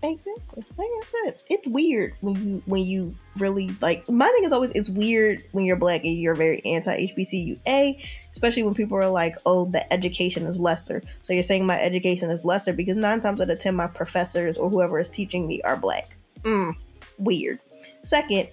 [0.04, 0.64] Exactly.
[0.78, 4.10] Like I said, it's weird when you when you really like.
[4.10, 7.60] My thing is always it's weird when you're black and you're very anti HBCU.
[7.68, 11.80] A, especially when people are like, "Oh, the education is lesser." So you're saying my
[11.80, 15.48] education is lesser because nine times out of ten, my professors or whoever is teaching
[15.48, 16.16] me are black.
[16.44, 16.76] Mm,
[17.18, 17.60] weird.
[18.04, 18.50] Second,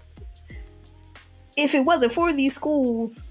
[1.57, 3.25] if it wasn't for these schools,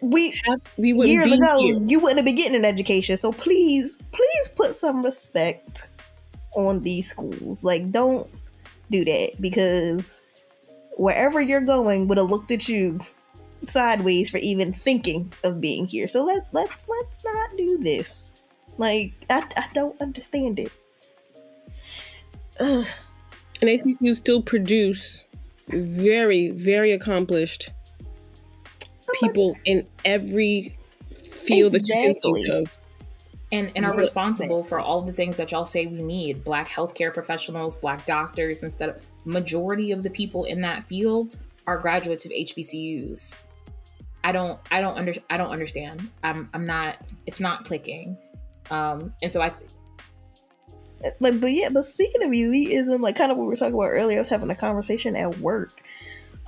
[0.00, 0.34] we
[0.76, 1.78] We years ago here.
[1.86, 3.16] you wouldn't have been getting an education.
[3.16, 5.90] So please, please put some respect
[6.54, 7.64] on these schools.
[7.64, 8.28] Like, don't
[8.90, 10.22] do that because
[10.96, 12.98] wherever you're going would have looked at you
[13.62, 16.08] sideways for even thinking of being here.
[16.08, 18.40] So let let's let's not do this.
[18.76, 20.72] Like, I, I don't understand it.
[22.60, 22.86] Ugh.
[23.60, 25.24] And HBCU still produce
[25.68, 27.70] very very accomplished
[29.20, 30.76] people in every
[31.22, 32.78] field that you can think of.
[33.50, 36.44] And and are responsible for all the things that y'all say we need.
[36.44, 41.76] Black healthcare professionals black doctors instead of majority of the people in that field are
[41.76, 43.36] graduates of hbcus
[44.24, 46.08] i don't i don't under i don't understand.
[46.22, 48.16] I'm i'm not it's not clicking.
[48.70, 49.52] Um and so i
[51.20, 53.88] like but yeah but speaking of elitism like kind of what we were talking about
[53.88, 55.82] earlier i was having a conversation at work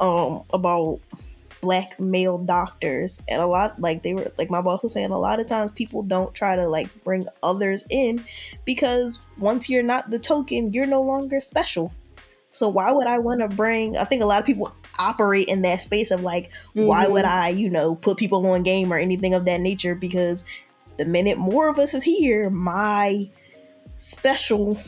[0.01, 0.99] um about
[1.61, 3.21] black male doctors.
[3.29, 5.71] And a lot like they were like my boss was saying a lot of times
[5.71, 8.25] people don't try to like bring others in
[8.65, 11.93] because once you're not the token you're no longer special.
[12.51, 15.63] So why would i want to bring i think a lot of people operate in
[15.63, 17.11] that space of like why Mhm.
[17.13, 19.95] would i you know put people on game or anything of that nature?
[19.95, 20.45] Because
[20.97, 23.29] the minute more of us is here my
[23.99, 24.79] special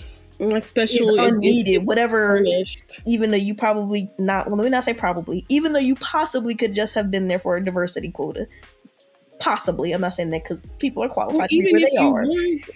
[0.61, 3.03] special is is- is unneeded whatever tarnished.
[3.07, 6.55] even though you probably not well let me not say probably even though you possibly
[6.55, 8.47] could just have been there for a diversity quota
[9.39, 12.15] possibly i'm not saying that because people are qualified Well, even where if they you
[12.15, 12.27] are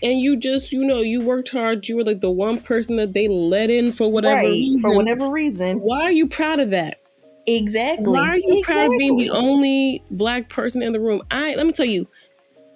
[0.02, 3.12] and you just you know you worked hard you were like the one person that
[3.14, 6.70] they let in for whatever right reason, for whatever reason why are you proud of
[6.70, 7.00] that
[7.46, 8.12] Exactly.
[8.12, 11.22] Why are you proud of being the only black person in the room?
[11.30, 12.08] I let me tell you,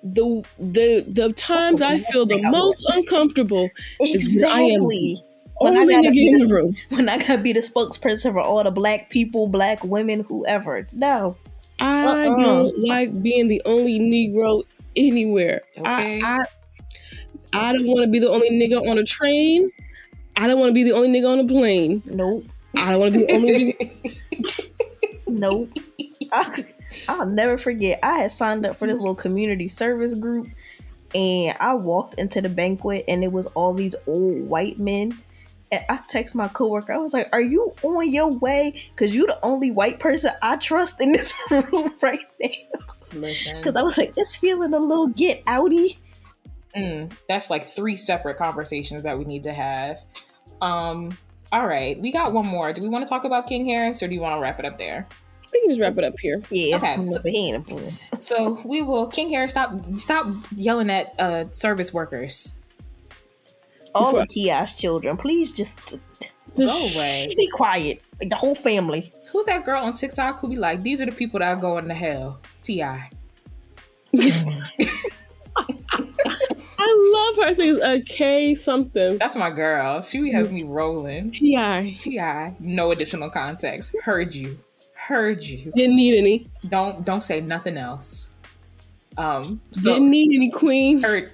[0.02, 3.68] the the the times I feel the most uncomfortable
[4.00, 5.24] is when I am Exactly.
[5.60, 6.74] When I only gotta be in the-.
[6.88, 10.86] When I gotta be the spokesperson for all the black people, black women, whoever.
[10.92, 11.36] No.
[11.78, 12.24] I Uh-uh.
[12.24, 14.62] don't like being the only Negro
[14.96, 15.62] anywhere.
[15.78, 16.20] Okay.
[16.22, 16.38] I, I
[17.52, 19.70] I don't want to be the only nigga on a train.
[20.36, 22.02] I don't want to be the only nigga on a plane.
[22.06, 22.44] Nope.
[22.76, 24.70] I don't want to be the only nigga.
[25.28, 25.70] Nope.
[26.32, 26.62] I,
[27.08, 27.98] I'll never forget.
[28.02, 30.48] I had signed up for this little community service group,
[31.14, 35.22] and I walked into the banquet, and it was all these old white men.
[35.72, 36.92] And I text my coworker.
[36.92, 38.80] I was like, "Are you on your way?
[38.96, 42.48] Cause you're the only white person I trust in this room right now."
[43.12, 45.98] Listen, Cause I was like, "It's feeling a little get outy."
[46.76, 50.04] mm, that's like three separate conversations that we need to have.
[50.60, 51.16] Um,
[51.52, 52.72] all right, we got one more.
[52.72, 54.64] Do we want to talk about King Harris, or do you want to wrap it
[54.64, 55.06] up there?
[55.52, 56.40] We can just wrap it up here.
[56.50, 56.76] Yeah.
[56.76, 56.92] Okay.
[56.94, 59.06] I'm gonna say he ain't a- So we will.
[59.08, 62.58] King Harris, stop, stop yelling at uh, service workers.
[63.94, 66.04] All the Ti's children, please just, just
[66.56, 67.34] Go away.
[67.36, 68.00] be quiet.
[68.20, 69.12] Like the whole family.
[69.32, 71.88] Who's that girl on TikTok who be like, "These are the people that are going
[71.88, 72.82] to hell." Ti.
[76.82, 79.18] I love her saying a K something.
[79.18, 80.02] That's my girl.
[80.02, 81.30] She be having me rolling.
[81.30, 82.20] Ti Ti.
[82.60, 83.94] No additional context.
[84.02, 84.58] Heard you.
[85.10, 85.72] Heard you.
[85.74, 86.48] didn't need any.
[86.68, 88.30] Don't don't say nothing else.
[89.18, 89.60] Um.
[89.72, 91.02] So Didn't need any queen.
[91.02, 91.32] heard.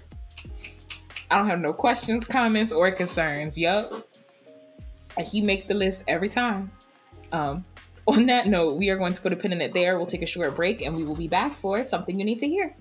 [1.30, 3.58] I don't have no questions, comments, or concerns.
[3.58, 4.08] Yup.
[5.18, 6.70] And He make the list every time.
[7.32, 7.66] Um.
[8.06, 9.98] On that note, we are going to put a pin in it there.
[9.98, 12.48] We'll take a short break, and we will be back for something you need to
[12.48, 12.74] hear.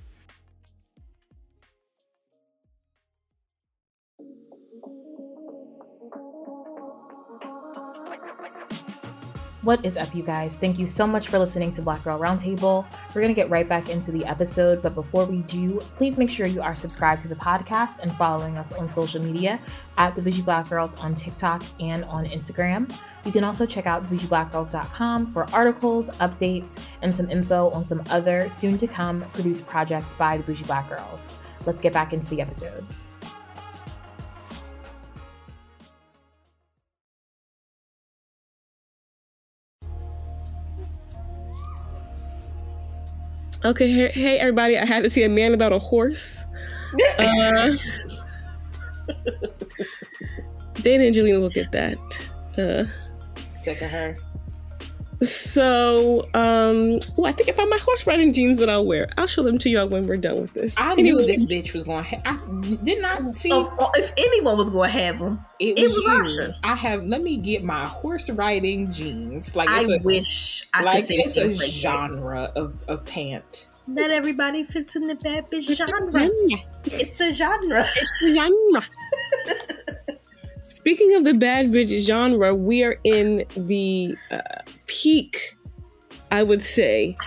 [9.65, 10.57] What is up, you guys?
[10.57, 12.85] Thank you so much for listening to Black Girl Roundtable.
[13.15, 16.29] We're going to get right back into the episode, but before we do, please make
[16.29, 19.59] sure you are subscribed to the podcast and following us on social media
[19.97, 22.95] at The Bougie Black Girls on TikTok and on Instagram.
[23.25, 28.47] You can also check out bougieblackgirls.com for articles, updates, and some info on some other
[28.49, 31.39] soon to come produced projects by the Bougie Black Girls.
[31.65, 32.85] Let's get back into the episode.
[43.65, 44.77] Okay, hey, hey everybody!
[44.77, 46.45] I had to see a man about a horse.
[47.17, 47.71] Uh,
[50.75, 51.97] Dana and Angelina will get that.
[52.59, 52.85] Uh,
[53.59, 54.15] Sick of her.
[55.21, 59.07] So, um, oh, I think if I found my horse riding jeans that I'll wear.
[59.17, 60.75] I'll show them to y'all when we're done with this.
[60.77, 62.03] I knew this bitch was going.
[62.03, 62.37] to I
[62.83, 63.51] did not I see.
[63.51, 66.43] Of- if anyone was going to have them, It It was, was you.
[66.43, 66.55] Asha.
[66.63, 67.05] I have.
[67.05, 69.55] Let me get my horse riding jeans.
[69.55, 71.69] Like I it's a, wish I like could say it's a like that.
[71.69, 73.69] genre of, of pant.
[73.87, 76.29] Not everybody fits in the bad bitch genre.
[76.85, 77.85] It's a genre.
[77.95, 78.83] It's a genre.
[80.63, 84.39] Speaking of the bad bitch genre, we are in the uh,
[84.87, 85.57] peak,
[86.31, 87.17] I would say,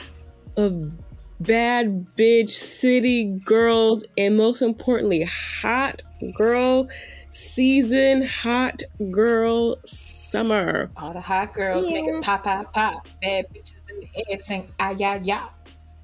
[0.57, 0.93] of
[1.41, 6.03] bad bitch city girls, and most importantly, hot
[6.37, 6.89] girl
[7.31, 10.91] season, hot girl summer.
[10.97, 13.09] All the hot girls make it pop, pop, pop.
[13.23, 15.49] Bad bitches in the air saying, ah, yeah, yeah.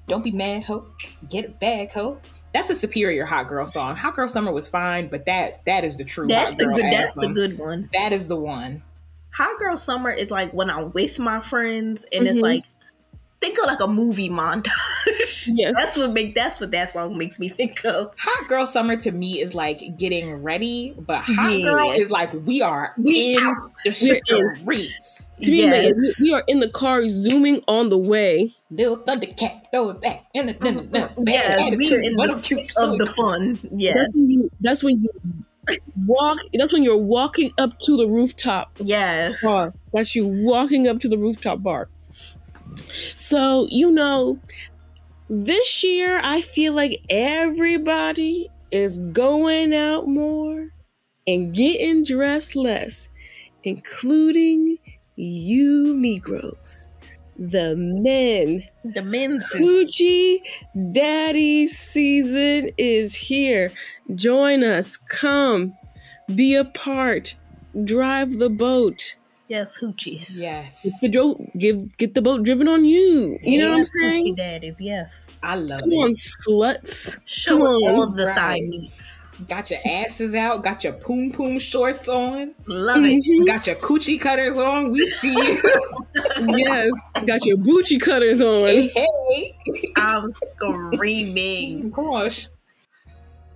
[0.07, 0.85] Don't be mad, ho.
[1.29, 2.19] Get it back, ho.
[2.53, 3.95] That's a superior hot girl song.
[3.95, 6.27] Hot girl summer was fine, but that that is the true.
[6.27, 6.93] That's hot the girl good.
[6.93, 7.89] That's the good one.
[7.91, 8.83] That is the one.
[9.35, 12.43] Hot girl summer is like when I'm with my friends, and it's Mhm.
[12.43, 12.63] like
[13.41, 15.47] think of like a movie montage.
[15.53, 15.73] Yes.
[15.77, 16.33] that's what make.
[16.33, 18.11] That's what that song makes me think of.
[18.17, 21.63] Hot girl summer to me is like getting ready, but hot Yeah.
[21.65, 23.73] girl is like we are We in out.
[23.83, 25.27] the streets.
[25.43, 26.19] To me, Yes.
[26.21, 28.53] we we are in the car zooming on the way.
[28.71, 30.23] Little Thundercat, throw it back.
[30.33, 33.59] The, bad Yes, we are in the a thick of the fun.
[33.77, 34.49] Yes, That's when you.
[34.61, 35.09] That's when you
[36.05, 36.39] walk.
[36.53, 39.43] That's when you're walking up to the rooftop yes.
[39.43, 39.73] bar.
[39.93, 41.89] That's you walking up to the rooftop bar.
[43.15, 44.39] So you know,
[45.29, 50.69] this year I feel like everybody is going out more
[51.27, 53.09] and getting dressed less,
[53.63, 54.77] including
[55.15, 56.89] you Negroes,
[57.37, 58.63] the men.
[58.83, 60.39] The men's is- Hoochie
[60.93, 63.71] Daddy season is here.
[64.13, 64.97] Join us.
[64.97, 65.75] Come.
[66.33, 67.35] Be a part.
[67.83, 69.15] Drive the boat.
[69.47, 70.41] Yes, hoochies.
[70.41, 70.81] Yes.
[70.83, 73.37] Get the, dro- give, get the boat driven on you.
[73.43, 74.33] You know what I'm saying?
[74.33, 75.39] Hoochie daddies, yes.
[75.43, 76.17] I love Come on, it.
[76.49, 77.19] sluts.
[77.25, 77.95] Show Come us on.
[77.95, 78.35] all the Right.
[78.35, 79.24] thigh meats.
[79.47, 80.63] Got your asses out.
[80.63, 82.55] Got your poom poom shorts on.
[82.67, 83.45] Love it.
[83.47, 84.91] Got your coochie cutters on.
[84.91, 85.61] We see you.
[86.57, 86.91] yes,
[87.25, 88.67] got your Gucci cutters on.
[88.67, 89.55] hey.
[89.95, 91.91] I'm screaming.
[91.97, 92.47] Oh, gosh.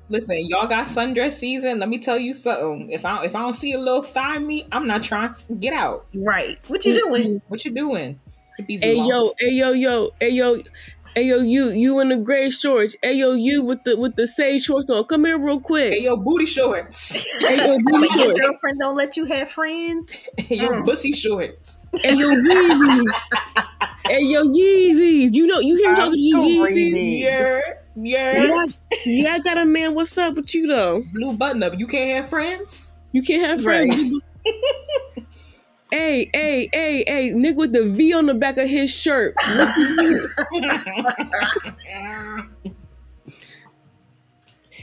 [0.09, 1.79] Listen, y'all got sundress season.
[1.79, 2.89] Let me tell you something.
[2.91, 5.73] If I if I don't see a little thigh meat, I'm not trying to get
[5.73, 6.07] out.
[6.15, 6.59] Right.
[6.67, 7.41] What you doing?
[7.47, 8.19] What you doing?
[8.67, 10.59] Hey long- yo, hey yo, yo, hey yo,
[11.15, 12.95] hey yo, you, you in the gray shorts.
[13.03, 15.03] Hey yo, you with the with the sage shorts on.
[15.05, 15.93] Come here real quick.
[15.93, 17.25] Hey yo, booty shorts.
[17.39, 18.39] Hey yo, booty But your shorts.
[18.41, 20.27] girlfriend don't let you have friends?
[20.37, 20.85] Hey yo, Mm.
[20.85, 21.87] bussy shorts.
[22.03, 23.09] Hey yo, Yeezys.
[24.07, 25.33] hey yo, Yeezys.
[25.33, 27.21] You know, you hear me talking to you, I'm Yeezys.
[27.21, 27.59] Yeah,
[27.95, 28.43] yeah.
[28.43, 28.65] Yeah,
[29.05, 29.95] yeah, I got a man.
[29.95, 31.03] What's up with you though?
[31.13, 31.73] Blue button up.
[31.77, 32.95] You can't have friends.
[33.11, 33.95] You can't have friends.
[35.91, 39.35] hey, hey, hey, hey, nigga with the V on the back of his shirt.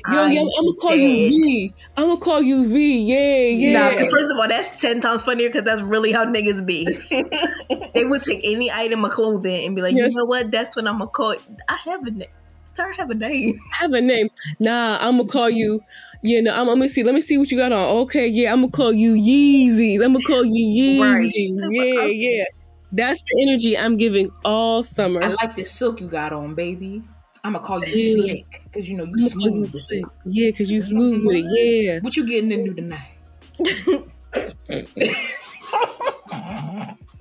[0.09, 1.29] Yo, yo, I'm gonna call you.
[1.31, 1.75] V.
[1.97, 3.01] I'm gonna call you V.
[3.03, 3.91] Yeah, yeah.
[3.91, 6.85] Nah, first of all, that's ten times funnier because that's really how niggas be.
[7.95, 10.13] they would take any item of clothing and be like, Yes.
[10.13, 10.53] you know what?
[10.53, 11.33] That's what I'm gonna call.
[11.33, 11.41] It.
[11.69, 12.29] I have a name.
[12.75, 13.59] Sir, I have a name.
[13.73, 14.29] I have a name.
[14.61, 15.81] Nah, I'm gonna call you.
[16.27, 17.03] Yeah, no, I'm, I'm gonna see.
[17.03, 17.97] Let me see what you got on.
[18.05, 20.05] Okay, yeah, I'm gonna call you Yeezys.
[20.05, 21.24] I'm gonna call you Right.
[21.24, 21.68] Yeezys.
[21.70, 22.45] Yeah, yeah.
[22.93, 25.22] That's the energy I'm giving all summer.
[25.22, 27.03] I like the silk you got on, baby.
[27.45, 28.14] I'm gonna call you Yeah.
[28.24, 29.62] slick because you know you I'ma you smooth.
[29.62, 29.85] with it.
[29.89, 30.05] slick.
[30.24, 31.45] Yeah, cause you smooth with it.
[31.85, 31.99] Yeah.
[32.01, 33.11] What you getting into tonight?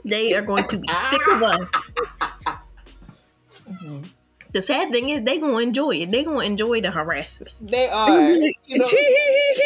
[0.06, 1.68] They are going to be sick of us.
[4.56, 6.12] The sad thing is, they gonna enjoy it.
[6.12, 7.52] They gonna enjoy the harassment.
[7.60, 8.32] They are.
[8.32, 8.86] You know,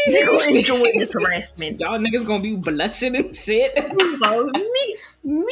[0.07, 1.79] They gonna enjoy this harassment.
[1.79, 3.75] y'all niggas gonna be blushing and shit.
[3.93, 5.45] Me, me,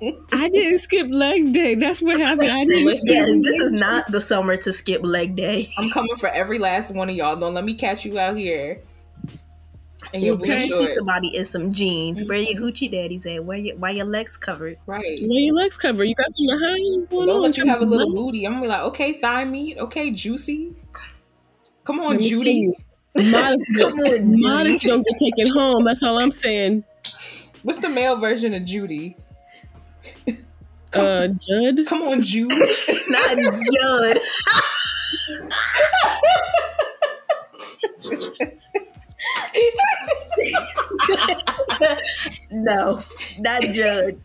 [0.00, 0.16] me.
[0.32, 1.74] I didn't skip leg day.
[1.74, 2.50] That's what happened.
[2.50, 2.86] I didn't.
[2.86, 3.08] Listen.
[3.12, 5.68] Yes, this is not the summer to skip leg day.
[5.76, 7.36] I'm coming for every last one of y'all.
[7.36, 8.80] Don't let me catch you out here.
[10.14, 10.52] And your Okay.
[10.52, 12.22] blue see somebody in some jeans.
[12.24, 13.44] Where your hoochie daddies at?
[13.44, 14.78] Why your, why your legs covered?
[14.86, 15.18] Right.
[15.20, 16.04] Why your legs covered?
[16.04, 17.08] You got some behind?
[17.08, 17.42] Going Don't on?
[17.42, 18.46] let you have a little Let booty.
[18.46, 20.74] I'm gonna be like, okay, thigh meat, okay, juicy.
[21.84, 22.50] Come on, Judy.
[22.52, 22.74] you,
[23.30, 24.42] Modest, Come on, Judy.
[24.42, 25.84] modest don't get taken home.
[25.84, 26.84] That's all I'm saying.
[27.62, 29.16] What's the male version of Judy?
[30.94, 31.86] Uh, Judd.
[31.86, 32.50] Come on, Jude.
[33.08, 34.18] Not Judd.
[42.64, 43.02] no,
[43.38, 44.20] not Judd.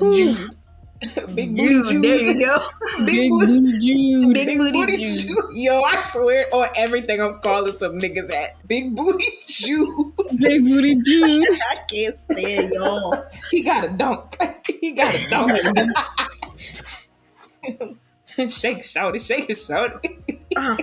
[0.00, 0.50] Jude.
[1.34, 2.04] Big booty Jude, Jude.
[2.04, 2.56] there you go.
[3.04, 3.46] Big Big booty.
[3.46, 4.34] booty Jude.
[4.34, 5.26] Big Big booty booty Jude.
[5.28, 5.44] Jude.
[5.52, 8.66] Yo, I swear on everything I'm calling some nigga that.
[8.66, 10.12] Big booty Jude.
[10.38, 11.44] Big booty Jude.
[11.44, 13.24] I can't stand y'all.
[13.50, 14.36] He got a dunk.
[14.80, 15.52] he got a dunk.
[18.48, 20.40] shake, shout it, shake it, shout it.
[20.56, 20.76] Uh,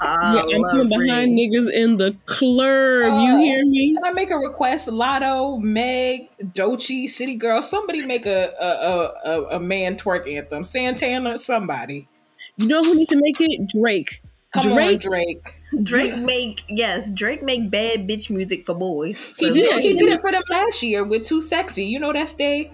[0.00, 3.22] Yeah, I'm coming behind niggas in the club.
[3.22, 3.36] You Oh.
[3.38, 3.94] hear me?
[3.94, 4.88] Can I make a request?
[4.88, 10.64] Latto, Meg, Doechii, City Girl, somebody make a a, a, a, a man twerk anthem.
[10.64, 12.08] Santana, somebody.
[12.56, 13.68] You know who needs to make it?
[13.68, 14.22] Drake.
[14.54, 15.04] Come Drake.
[15.04, 15.54] on, Drake.
[15.82, 19.36] Drake make yes, Drake make bad bitch music for boys.
[19.36, 19.78] He did, Yeah.
[19.78, 21.84] he did it for them last year with Too Sexy.
[21.84, 22.70] You know that's they.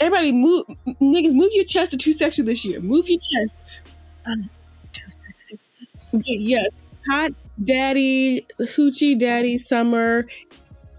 [0.00, 0.66] Everybody move,
[1.00, 2.80] niggas, move your chest to two section this year.
[2.80, 3.82] Move your chest.
[4.92, 5.58] Too sexy.
[6.12, 6.76] Yes,
[7.08, 7.30] hot
[7.62, 10.26] daddy, hoochie daddy, summer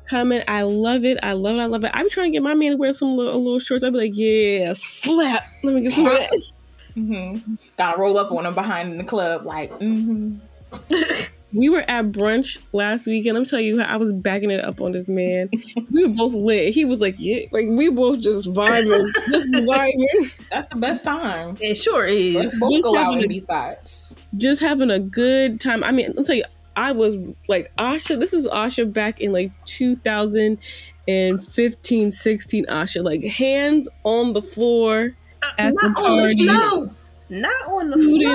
[0.06, 0.44] coming.
[0.48, 1.18] I love it.
[1.24, 1.60] I love it.
[1.60, 1.92] I love it.
[1.94, 3.84] I be trying to get my man to wear some little, little shorts.
[3.84, 5.44] I'd be like, yeah, slap.
[5.64, 6.52] Let me get some of that.
[6.96, 7.56] Mm-hmm.
[7.78, 10.38] Gotta roll up on him behind in the club, like, mm-hmm.
[11.54, 13.36] We were at brunch last weekend.
[13.38, 15.50] I'm telling you, I was backing it up on this man.
[15.92, 16.74] we were both lit.
[16.74, 21.58] He was like, yeah, like we both just vibing, just vibing, That's the best time.
[21.60, 22.60] It sure Let's is.
[22.60, 24.16] both Just go out having and a- be thoughts.
[24.38, 25.84] just having a good time.
[25.84, 26.46] I mean, I'll tell you,
[26.78, 27.18] I was
[27.50, 28.18] like Asha.
[28.20, 32.66] This is Asha back in like 2015, 16.
[32.68, 35.12] Asha, like hands on the floor,
[35.44, 36.48] uh, at Not the on the party.
[36.48, 36.92] floor.
[37.30, 38.34] Not on the floor.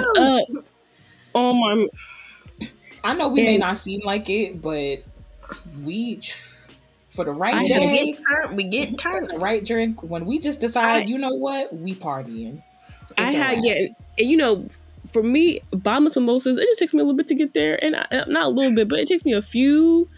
[0.59, 0.65] up
[1.35, 1.87] on my.
[3.11, 5.03] I know we may not seem like it, but
[5.83, 6.21] we,
[7.15, 8.57] for the I right had We day, get turned.
[8.57, 9.31] We get turned.
[9.31, 12.63] the right drink, when we just decide, I- you know what, we partying.
[13.19, 13.65] I It's a had wrap.
[13.65, 13.87] yeah,
[14.19, 14.69] and you know,
[15.13, 16.59] for me, bottomless mimosas.
[16.59, 18.75] It just takes me a little bit to get there, and I, not a little
[18.75, 20.09] bit, but it takes me a few.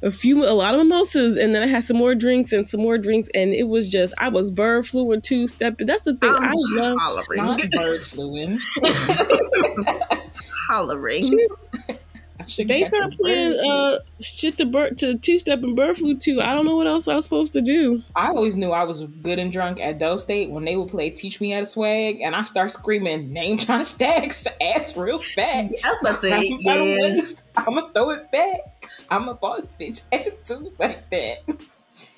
[0.00, 2.80] A few, a lot of mimosas, and then I had some more drinks and some
[2.80, 5.74] more drinks, and it was just I was bird fluid two step.
[5.78, 6.96] That's the thing I'm I love.
[7.00, 7.44] hollering.
[7.44, 8.58] Not bird fluing.
[10.68, 11.48] hollering.
[12.48, 16.20] I They get start playing uh shit to bird to two step and bird food
[16.20, 16.40] too.
[16.40, 18.02] I don't know what else I was supposed to do.
[18.16, 21.10] I always knew I was good and drunk at Doe State when they would play
[21.10, 25.18] Teach Me How to Swag, and I start screaming name trying to stacks ass real
[25.18, 25.64] fat.
[25.64, 27.20] I was about to say, yeah.
[27.56, 28.90] I'm gonna throw it back.
[29.10, 31.38] I'm a boss bitch attitude like that.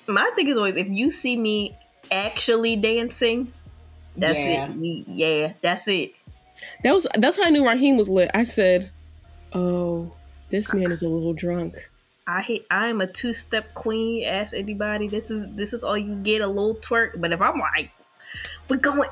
[0.07, 1.75] My thing is always if you see me
[2.11, 3.53] actually dancing,
[4.17, 4.69] that's Yeah.
[4.69, 4.75] it.
[4.75, 6.11] Me, yeah, that's it.
[6.83, 8.29] That was that's how I knew Raheem was lit.
[8.33, 8.91] I said,
[9.53, 10.13] "Oh,
[10.51, 11.75] this man is a little drunk."
[12.27, 12.65] I hate.
[12.69, 14.25] I'm a two step queen.
[14.25, 15.07] Ask anybody.
[15.07, 16.41] This is this is all you get.
[16.41, 17.19] A little twerk.
[17.19, 17.91] But if I'm like,
[18.69, 19.09] we're going.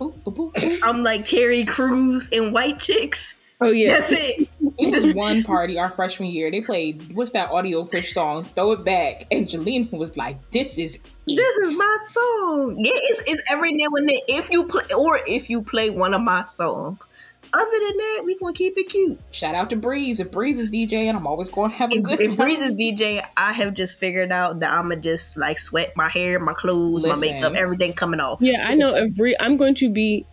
[0.00, 0.78] Boop, boop, boop, boop.
[0.82, 3.40] I'm like Terry Crews and White Chicks.
[3.60, 4.48] Oh yeah, That's it.
[4.78, 6.50] It was one party our freshman year.
[6.50, 8.44] They played what's that audio push song?
[8.56, 12.76] Throw it back, and Jolene was like, "This is it." This is my song.
[12.78, 14.16] Yeah, it's, it's every now and then.
[14.26, 17.08] If you play, or if you play one of my songs.
[17.54, 19.18] Other than that, we gonna keep it cute.
[19.30, 20.20] Shout out to Breeze.
[20.20, 22.46] If Breeze is DJ, and I'm always going to have a If, good if time.
[22.46, 26.40] Breeze is DJ, I have just figured out that I'ma just like sweat my hair,
[26.40, 28.38] my clothes, my makeup, everything coming off.
[28.40, 28.64] yeah.
[28.66, 28.94] I know.
[28.94, 30.24] If Bree, I'm going to be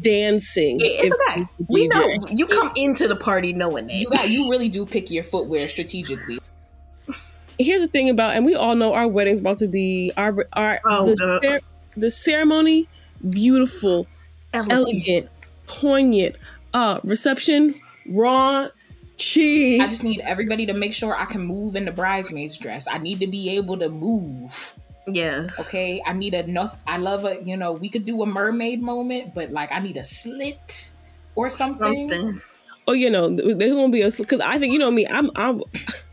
[0.00, 0.78] dancing.
[0.80, 1.44] Yeah, it's okay.
[1.70, 3.94] We know you come into the party knowing that.
[3.96, 6.38] you got you really do pick your footwear strategically.
[7.58, 10.80] Here's the thing about, and we all know our wedding's about to be our our
[10.86, 11.60] Oh, the, cer-
[11.96, 12.88] the ceremony
[13.28, 14.06] beautiful,
[14.54, 14.72] Elegant.
[14.72, 15.28] elegant,
[15.66, 16.36] poignant.
[16.72, 17.74] Uh, reception
[18.06, 18.68] raw,
[19.16, 19.80] cheese.
[19.80, 22.86] I just need everybody to make sure I can move in the bridesmaid's dress.
[22.88, 24.76] I need to be able to move.
[25.06, 25.68] Yes.
[25.68, 26.78] Okay, I need enough.
[26.86, 29.96] I love a you know we could do a mermaid moment, but like I need
[29.96, 30.92] a slit
[31.34, 32.08] or something.
[32.08, 32.40] Something.
[32.86, 35.06] Oh, you know, there's gonna be a because I think you know me.
[35.06, 35.62] I'm I'm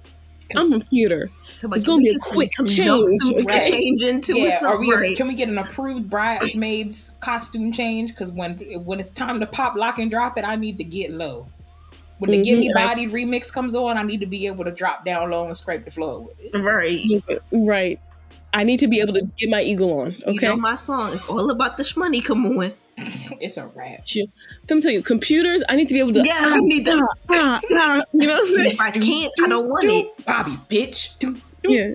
[0.56, 1.30] I'm a computer.
[1.60, 3.64] So, It's gonna be a quick some change, jumpsuits right?
[3.64, 4.94] change into or Yeah, are we?
[4.94, 5.18] right.
[5.18, 8.12] Can we get an approved bridesmaid's costume change?
[8.12, 11.12] Because when when it's time to pop, lock, and drop it, I need to get
[11.12, 11.48] low.
[12.20, 12.74] When the Give Me Mhm.
[12.74, 15.86] Body remix comes on, I need to be able to drop down low and scrape
[15.86, 16.56] the floor with it.
[16.58, 17.40] Right.
[17.52, 18.00] Right.
[18.54, 20.12] I need to be able to get my eagle on.
[20.14, 20.48] You Okay.
[20.48, 21.12] know my song.
[21.14, 22.24] It's all about the shmoney.
[22.24, 22.72] Come on.
[23.40, 24.04] It's a wrap.
[24.06, 24.26] Chill.
[24.68, 25.62] Let me tell you, computers.
[25.70, 26.22] I need to be able to.
[26.26, 27.00] Yeah, I need to.
[27.30, 28.72] Ah, ah, you know what I'm saying?
[28.72, 30.26] If I can't, I don't want it.
[30.26, 31.20] Bobby, bitch.
[31.20, 31.94] Do, do, Yeah.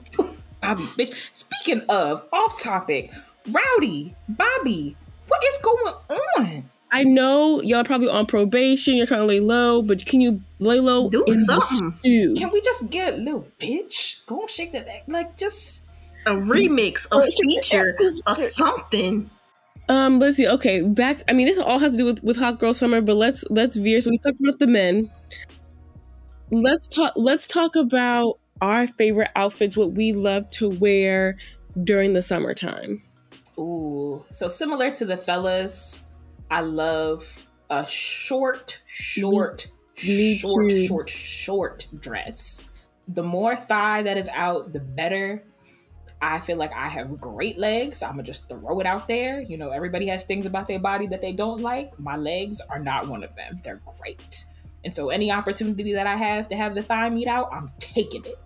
[0.60, 1.14] Bobby, bitch.
[1.30, 3.10] Speaking of off topic,
[3.48, 4.96] Rowdy, Bobby,
[5.28, 6.70] what is going on?
[6.92, 8.96] I know y'all probably on probation.
[8.96, 11.08] You're trying to lay low, but can you lay low?
[11.08, 11.94] Do in the something.
[12.00, 12.34] stew?
[12.36, 14.24] Can we just get a little bitch?
[14.26, 15.84] Go and shake that, like just.
[16.24, 19.28] A remix, a feature, a something.
[19.88, 20.46] Um, let's see.
[20.46, 21.18] Okay, back.
[21.28, 23.76] I mean, this all has to do with with hot girl summer, but let's let's
[23.76, 24.00] veer.
[24.00, 25.10] So we talked about the men.
[26.50, 27.14] Let's talk.
[27.16, 29.76] Let's talk about our favorite outfits.
[29.76, 31.36] What we love to wear
[31.84, 33.02] during the summertime.
[33.58, 36.00] Ooh, so similar to the fellas,
[36.50, 39.68] I love a short, short,
[40.04, 40.86] Me short, too.
[40.86, 42.70] short, short dress.
[43.08, 45.44] The more thigh that is out, the better.
[46.22, 48.00] I feel like I have great legs.
[48.00, 49.40] I'm gonna just throw it out there.
[49.40, 51.98] You know, everybody has things about their body that they don't like.
[51.98, 53.60] My legs are not one of them.
[53.64, 54.44] They're great.
[54.84, 58.24] And so, any opportunity that I have to have the thigh meet out, I'm taking
[58.24, 58.36] it.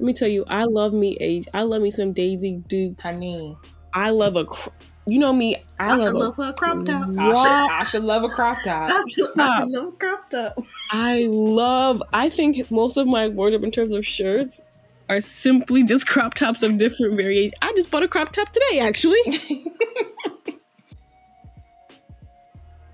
[0.00, 1.42] Let me tell you, I love me a.
[1.52, 3.04] I love me some Daisy Dukes.
[3.04, 3.54] I mean,
[3.92, 4.46] I love a.
[4.46, 4.70] cr-
[5.06, 5.56] You know me.
[5.78, 6.00] I I love.
[6.02, 7.08] should a- love her crop top.
[7.18, 8.88] I should, I should love a crop top.
[8.90, 10.58] I should, I should love a crop top.
[10.90, 12.02] I love.
[12.14, 14.62] I think most of my wardrobe in terms of shirts
[15.10, 17.52] are simply just crop tops of different variations.
[17.60, 19.20] I just bought a crop top today, actually.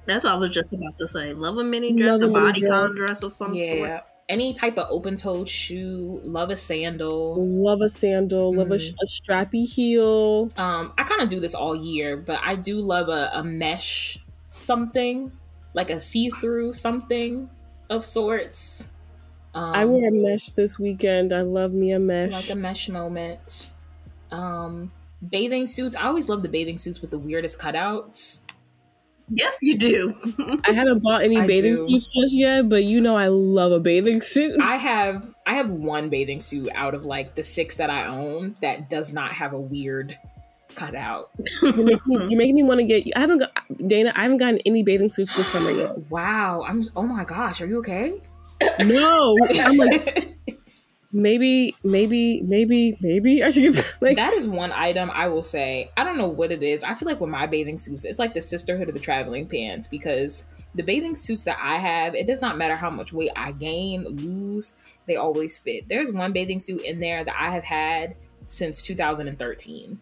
[0.07, 1.35] That's what I was just about to say.
[1.35, 2.95] Love a mini dress, Love a a bodycon dress.
[2.97, 3.71] dress of some yeah.
[3.71, 4.05] sort.
[4.29, 7.37] Any type of open toed shoe, love a sandal.
[7.47, 8.53] love a sandal.
[8.53, 8.95] Love a, Mm.
[9.01, 10.51] a strappy heel.
[10.57, 14.19] Um, I kind of do this all year, but I do love a, a mesh
[14.49, 15.31] something,
[15.75, 17.49] like a see through something
[17.89, 18.89] of sorts.
[19.55, 21.33] Um, I wore a mesh this weekend.
[21.33, 22.33] I love me a mesh.
[22.33, 23.73] like a mesh moment.
[24.33, 24.91] Um,
[25.27, 25.95] bathing suits.
[25.95, 28.41] I always love the bathing suits with the weirdest cutouts.
[29.29, 30.15] Yes, you do.
[30.65, 31.77] I haven't bought any I bathing do.
[31.77, 34.61] suits just yet, but you know I love a bathing suit.
[34.63, 38.57] I have I have one bathing suit out of like the six that I own
[38.63, 40.17] that does not have a weird
[40.75, 41.31] cutout.
[41.63, 43.05] you make me, you make me want to get.
[43.17, 43.53] I haven't got
[43.89, 44.13] Dana.
[44.15, 45.97] I haven't gotten any bathing suits this summer yet.
[46.11, 46.85] Wow, I'm.
[46.95, 48.21] Oh my gosh, are you okay?
[48.87, 50.37] No, I'm like
[51.17, 54.17] maybe, maybe, maybe, maybe I should get like.
[54.17, 55.91] that is one item I will say.
[55.97, 56.85] I don't know what it is.
[56.85, 59.87] I feel like with my bathing suits, it's like the sisterhood of the traveling pants
[59.87, 63.53] because the bathing suits that I have, it does not matter how much weight I
[63.53, 64.75] gain, lose,
[65.07, 65.89] they always fit.
[65.89, 68.15] There's one bathing suit in there that I have had
[68.47, 69.99] since 2013.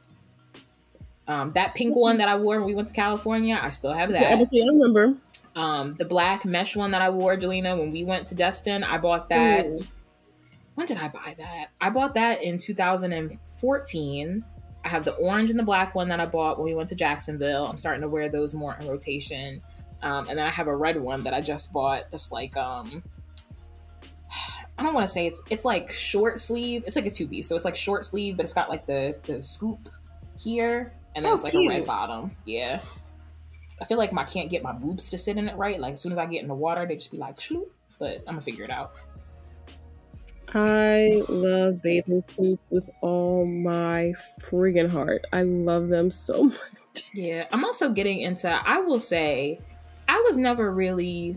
[1.27, 4.11] Um, that pink one that I wore when we went to California, I still have
[4.11, 4.39] that.
[4.39, 5.15] was saying, I remember.
[5.57, 8.99] Um, the black mesh one that I wore, Jelena, when we went to Destin, I
[8.99, 9.67] bought that.
[9.67, 9.77] Ooh.
[10.75, 11.67] When did I buy that?
[11.81, 14.45] I bought that in 2014.
[14.85, 16.95] I have the orange and the black one that I bought when we went to
[16.95, 17.67] Jacksonville.
[17.67, 19.63] I'm starting to wear those more in rotation.
[20.03, 22.11] Um, and then I have a red one that I just bought.
[22.11, 23.03] That's like um,
[24.79, 26.85] I don't want to say it's it's like short sleeve.
[26.87, 29.17] It's like a two piece, so it's like short sleeve, but it's got like the
[29.23, 29.89] the scoop
[30.39, 32.33] here, and then Oh, it's like a red bottom.
[32.45, 32.81] Yeah.
[33.81, 35.81] I feel like I can't get my boobs to sit in it right.
[35.81, 37.69] Like as soon as I get in the water, they just be like shloop.
[37.99, 38.97] But I'm gonna figure it out.
[40.55, 45.27] I love bathing suits with all my friggin' heart.
[45.33, 47.11] I love them so much.
[47.13, 48.49] Yeah, I'm also getting into.
[48.49, 49.59] I will say,
[50.07, 51.37] I was never really.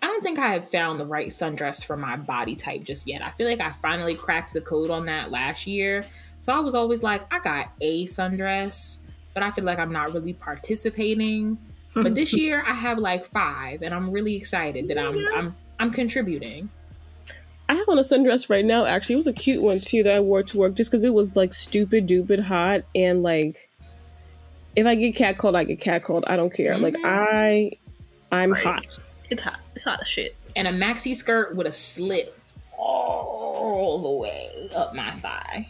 [0.00, 3.22] I don't think I have found the right sundress for my body type just yet.
[3.22, 6.04] I feel like I finally cracked the code on that last year.
[6.40, 8.98] So I was always like, I got a sundress,
[9.32, 11.56] but I feel like I'm not really participating.
[11.94, 15.90] But this year I have like five, and I'm really excited that I'm I'm I'm
[15.90, 16.68] contributing.
[17.72, 18.84] I have on a sundress right now.
[18.84, 21.14] Actually, it was a cute one too that I wore to work just because it
[21.14, 23.70] was like stupid, stupid hot and like.
[24.76, 26.24] If I get catcalled, I get catcalled.
[26.26, 26.76] I don't care.
[26.76, 27.00] Like Mhm.
[27.06, 27.70] I,
[28.30, 28.62] I'm Right.
[28.62, 28.98] hot.
[29.30, 29.60] It's hot.
[29.74, 30.36] It's hot as shit.
[30.54, 32.34] And a maxi skirt with a slit
[32.76, 35.66] all the way up my thigh.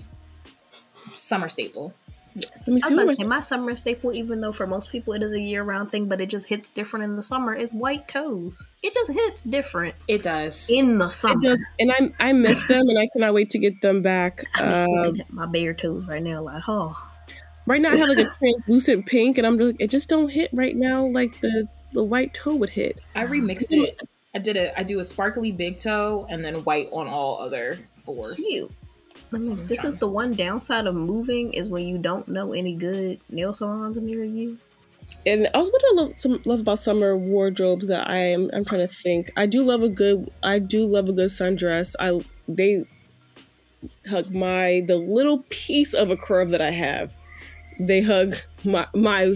[0.95, 1.95] Summer staple.
[2.35, 2.69] Yes.
[2.69, 4.53] Let me I see was what about my to say my summer staple, even though
[4.53, 7.13] for most people it is a year round thing, but it just hits different in
[7.13, 8.69] the summer, is white toes.
[8.83, 10.69] It just hits different It does.
[10.71, 11.41] in the It summer.
[11.41, 14.45] does, and I I miss them, and I cannot wait to get them back.
[14.55, 16.97] I'm Um, at my bare toes right now, like, oh,
[17.67, 20.51] right now, I have like a translucent pink, and I'm just, it just don't hit
[20.53, 22.99] right now like the the white toe would hit.
[23.15, 24.01] I remixed it.
[24.35, 27.79] I did a I do a sparkly big toe and then white on all other
[27.99, 28.35] fours.
[28.37, 28.71] cute.
[29.35, 32.77] I mean, this is the one downside of moving is when you don't know any
[32.77, 34.61] good nail salons near you.
[35.27, 38.87] And also, what I love some love about summer wardrobes that I am I'm trying
[38.87, 39.31] to think.
[39.37, 41.95] I do love a good I do love a good sundress.
[42.01, 42.85] I they
[44.09, 47.15] hug my the little piece of a curve that I have.
[47.81, 49.35] They hug my my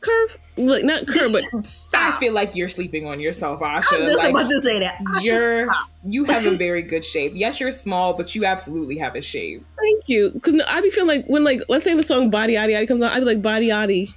[0.00, 3.86] curve, like not curve, but I feel like you're sleeping on yourself, Asha.
[3.92, 4.94] I'm just like, about to say that.
[5.08, 5.90] I you're stop.
[6.04, 7.32] you have a very good shape.
[7.34, 9.64] Yes, you're small, but you absolutely have a shape.
[9.78, 10.30] Thank you.
[10.30, 13.02] Because I be feeling like when like let's say the song "Body Yaddy Yaddy" comes
[13.02, 14.14] on, i'd be like "Body Yaddy."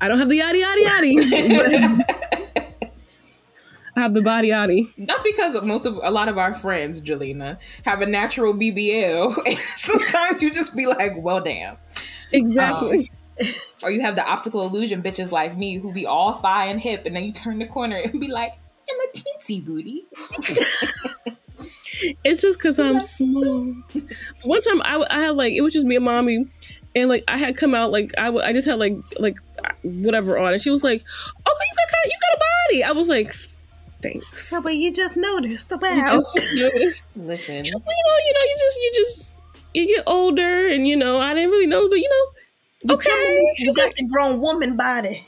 [0.00, 2.26] I don't have the yaddy yaddy yaddy.
[3.96, 4.92] I have the body yaddy.
[5.06, 7.56] That's because most of a lot of our friends, Jelena,
[7.86, 9.38] have a natural BBL.
[9.46, 11.78] And sometimes you just be like, well damn.
[12.30, 12.98] Exactly.
[12.98, 13.04] Um,
[13.82, 17.04] Or you have the optical illusion bitches like me who be all thigh and hip,
[17.06, 18.52] and then you turn the corner and be like,
[18.88, 20.06] I'm a teensy booty.
[22.24, 23.74] it's just because I'm small.
[24.42, 26.46] One time I, I had like it was just me and mommy,
[26.94, 29.38] and like I had come out like I, w- I just had like like
[29.82, 31.04] whatever on, and she was like, "Okay,
[31.70, 33.34] you got kinda, you got a body." I was like,
[34.02, 36.04] "Thanks." No, but you just noticed the You wow.
[36.08, 37.16] just noticed.
[37.16, 39.36] Listen, you know, you know, you just, you just,
[39.74, 42.35] you get older, and you know, I didn't really know, but you know,
[42.88, 43.52] okay.
[43.58, 45.26] You got the grown woman body.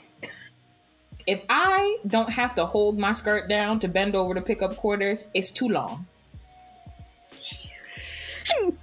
[1.27, 4.77] if I don't have to hold my skirt down to bend over to pick up
[4.77, 6.07] quarters, it's too long.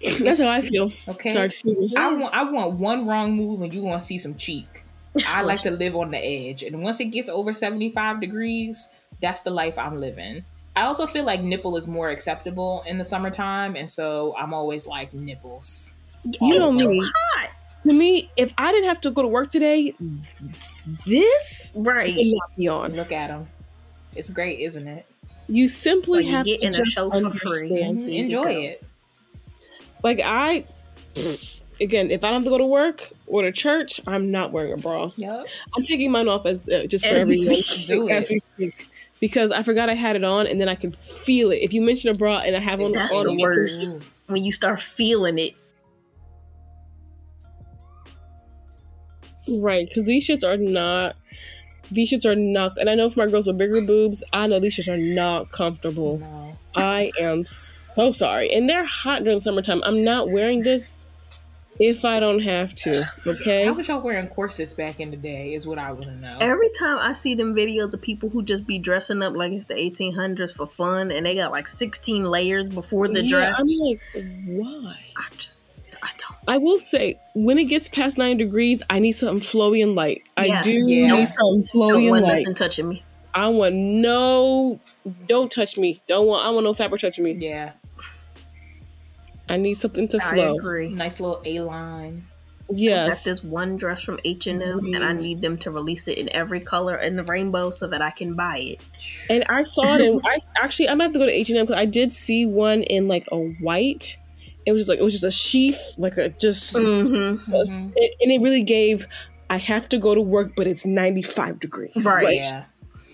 [0.20, 0.92] that's how I feel.
[1.08, 1.30] Okay.
[1.30, 1.50] Sorry.
[1.96, 4.84] I want I want one wrong move and you want to see some cheek.
[5.26, 8.88] I like to live on the edge, and once it gets over seventy five degrees,
[9.20, 10.44] that's the life I'm living.
[10.76, 14.86] I also feel like nipple is more acceptable in the summertime, and so I'm always
[14.86, 15.94] like nipples.
[16.24, 17.00] You know me.
[17.86, 17.92] Hot.
[17.92, 19.94] To me, if I didn't have to go to work today,
[21.06, 22.14] this Right.
[22.16, 22.92] would not be on.
[22.94, 23.46] Look at them.
[24.14, 25.06] It's great, isn't it?
[25.48, 27.70] You simply Well, you have get to in a just show for free.
[27.70, 27.98] understand.
[27.98, 28.04] Mhm.
[28.04, 28.82] There you Enjoy it.
[30.02, 30.64] Like I,
[31.80, 34.72] again, if I don't have to go to work or to church, I'm not wearing
[34.72, 35.10] a bra.
[35.16, 35.46] Yep.
[35.76, 37.86] I'm taking mine off as uh, just for As we everyone speak.
[37.88, 38.88] Do as we speak.
[39.20, 41.56] Because I forgot I had it on, and then I can feel it.
[41.62, 44.04] If you mention a bra and I have on, That's on the you can worst.
[44.26, 45.52] When you start feeling it.
[49.48, 51.16] Right, because these shits are not.
[51.90, 54.58] These shits are not, and I know for my girls with bigger boobs, I know
[54.58, 56.18] these shits are not comfortable.
[56.18, 56.58] No.
[56.74, 59.82] I am so sorry, and they're hot during the summertime.
[59.84, 60.92] I'm not wearing this
[61.78, 63.04] if I don't have to.
[63.26, 65.54] Okay, How was y'all wearing corsets back in the day?
[65.54, 66.38] Is what I want to know.
[66.40, 69.66] Every time I see them videos of people who just be dressing up like it's
[69.66, 73.86] the 1800s for fun and they got like 16 layers before the Yeah, dress, I'm
[73.86, 74.00] like,
[74.46, 74.96] why?
[75.16, 75.75] I just,
[76.06, 76.38] I don't.
[76.48, 80.22] I will say, when it gets past nine degrees, I need something flowy and light.
[80.36, 81.06] I do Yeah.
[81.06, 82.38] need something Don't flowy and want light.
[82.38, 83.02] nothing touching me.
[83.34, 84.78] I want no,
[85.28, 86.00] don't touch me.
[86.06, 86.46] Don't want.
[86.46, 87.32] I want no fabric touching me.
[87.32, 87.72] Yeah.
[89.48, 90.54] I need something to I flow.
[90.54, 90.92] agree.
[90.94, 92.24] Nice little A line.
[92.68, 93.08] Yes.
[93.08, 96.08] I got this one dress from H and M, and I need them to release
[96.08, 98.80] it in every color in the rainbow so that I can buy it.
[99.30, 101.58] And I saw it and I actually I might have to go to H and
[101.58, 104.16] M because I did see one in like a white.
[104.66, 107.52] It was just like it was just a sheath, like a just Mm-hmm.
[107.52, 107.92] Mhm.
[107.96, 109.06] it, and it really gave
[109.48, 112.04] I have to go to work, but it's 95 degrees.
[112.04, 112.24] Right.
[112.24, 112.64] Like, yeah.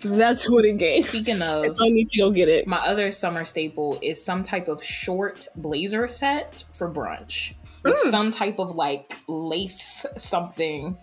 [0.03, 1.05] That's what it gave.
[1.05, 2.67] Speaking of, So I need to go get it.
[2.67, 7.53] my other summer staple is some type of short blazer set for brunch
[7.85, 8.11] with Mm.
[8.11, 10.97] some type of like lace something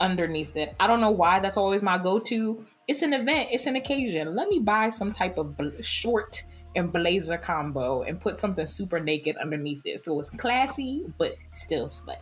[0.00, 0.74] underneath it.
[0.78, 2.64] I don't know why that's always my go to.
[2.86, 4.34] It's an event, it's an occasion.
[4.36, 6.42] Let me buy some type of bl- short
[6.76, 11.88] and blazer combo and put something super naked underneath it so it's classy but still
[11.88, 12.18] slutty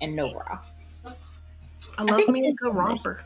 [0.00, 0.60] and no bra.
[1.98, 3.24] I love think me a good romper.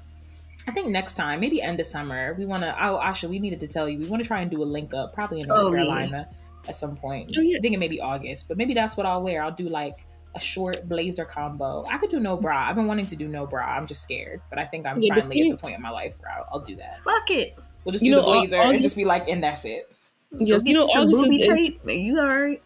[0.67, 2.75] I think next time, maybe end of summer, we want to.
[2.83, 3.99] Oh, Asha, we needed to tell you.
[3.99, 5.77] We want to try and do a link up, probably in North Oh, yeah.
[5.77, 6.29] Carolina
[6.69, 7.35] at some point.
[7.37, 7.59] Oh, yeah.
[7.59, 9.43] I think it may be August, but maybe that's what I'll wear.
[9.43, 11.85] I'll do like a short blazer combo.
[11.91, 12.69] I could do no bra.
[12.69, 13.65] I've been wanting to do no bra.
[13.67, 16.19] I'm just scared, but I think I'm Yeah, finally at the point in my life
[16.21, 16.99] where I'll, I'll do that.
[16.99, 17.59] Fuck it.
[17.85, 19.93] We'll just You do know, the blazer and just be like, and that's it.
[20.39, 21.95] Yes, you know August booby is, is.
[21.95, 22.63] You alright?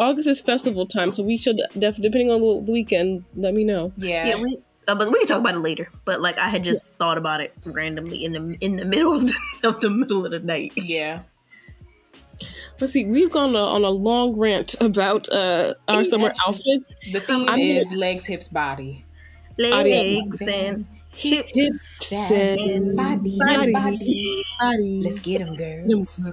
[0.00, 3.24] August is festival time, so we should def- depending on the, the weekend.
[3.36, 3.92] Let me know.
[3.96, 4.26] Yeah.
[4.26, 4.56] Yeah, we.
[4.88, 5.88] Uh, but we can talk about it later.
[6.04, 9.26] But like, I had just thought about it randomly in the in the middle of
[9.26, 9.34] the,
[9.68, 10.72] of the middle of the night.
[10.76, 11.22] yeah.
[12.80, 13.04] Let's see.
[13.04, 16.96] We've gone uh, on a long rant about uh, our summer outfits.
[17.12, 19.04] The theme I'm is legs, hips, body.
[19.56, 21.52] Legs and hips.
[21.54, 24.44] Hips and and body, body, body.
[24.58, 26.28] body, Let's get them, them girls.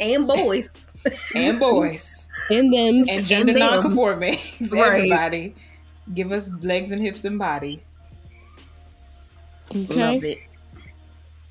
[0.00, 0.72] And boys.
[1.34, 2.28] and boys.
[2.50, 3.04] and them.
[3.08, 3.66] and gender them.
[3.66, 4.38] non-conforming.
[4.70, 4.94] Right.
[4.94, 5.54] Everybody,
[6.14, 7.82] give us legs and hips and body.
[9.70, 9.94] Okay.
[9.94, 10.38] Love it.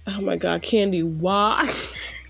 [0.07, 1.71] Oh my God, Kandi, why?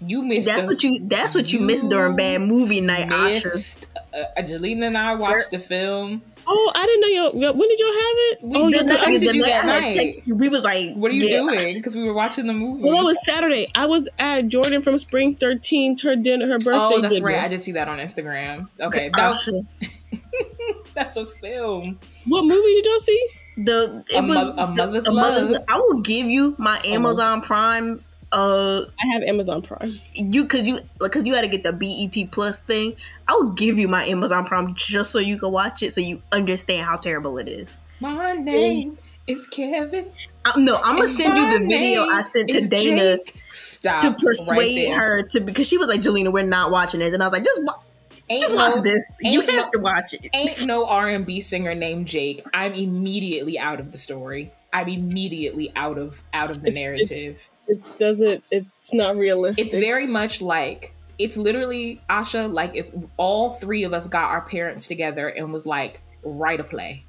[0.01, 0.47] You missed.
[0.47, 0.99] That's a- what you.
[1.03, 3.85] That's what you missed during bad movie night, Asha.
[4.13, 6.21] Uh, Angelina and I watched the film.
[6.49, 7.35] Oh, I didn't know y'all.
[7.41, 8.39] y'all- When did y'all have it?
[8.43, 9.97] We oh, did yeah, not- 'cause I we was- the night that I had night.
[9.97, 11.39] texted you, we was like, What are you yeah.
[11.39, 11.73] doing?
[11.75, 12.83] Because we were watching the movie.
[12.83, 13.67] Well, it was Saturday.
[13.75, 16.01] I was at Jordan from Spring 13th.
[16.03, 16.95] Her dinner, her birthday.
[16.95, 17.25] oh, that's dinner.
[17.27, 17.39] right.
[17.39, 18.69] I did see that on Instagram.
[18.79, 19.49] Okay, that was,
[20.95, 21.99] that's a film.
[22.27, 23.27] What movie did y'all see?
[23.59, 25.49] the it A was mo- a the- mother's a mother's.
[25.51, 25.63] love.
[25.67, 28.03] I will give you my Amazon Prime.
[28.31, 29.93] Uh, I have Amazon Prime.
[30.15, 32.95] you cause you because you had to get the BET Plus thing.
[33.27, 36.21] I will give you my Amazon Prime just so you can watch it, so you
[36.31, 37.79] understand how terrible it is.
[38.01, 38.97] My name
[39.27, 40.11] is Kevin.
[40.45, 43.17] I, no, I'm gonna send you the video I sent to Dana
[43.83, 44.99] to persuade there.
[44.99, 47.45] her to because she was like, "Jelena, we're not watching this," and I was like,
[47.45, 47.79] "Just wa-
[48.29, 49.03] Ain't just no- watch this.
[49.21, 53.79] You have no- to watch it." ain't no R&B singer named Jake, I'm immediately out
[53.79, 54.51] of the story.
[54.73, 57.49] I'm immediately out of out of the narrative.
[57.67, 58.43] It doesn't.
[58.51, 59.65] It's not realistic.
[59.65, 64.41] It's very much like it's literally Asha like if all three of us got our
[64.41, 67.03] parents together and was like write a play.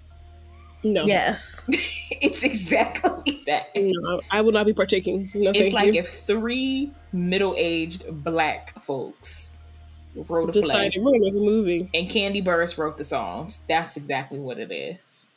[0.82, 1.04] no.
[1.06, 1.68] Yes,
[2.10, 3.68] it's exactly that.
[3.76, 5.30] No, I will not be partaking.
[5.34, 6.00] No, It's like you.
[6.00, 9.56] if three middle-aged black folks
[10.14, 11.88] wrote a play Decided we're a movie.
[11.94, 13.60] and Kandi Burruss wrote the songs.
[13.68, 15.28] That's exactly what it is.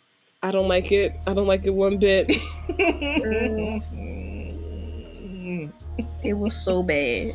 [0.43, 1.13] I don't like it.
[1.27, 2.29] I don't like it one bit.
[2.71, 4.20] Mm.
[6.23, 7.33] It was so bad.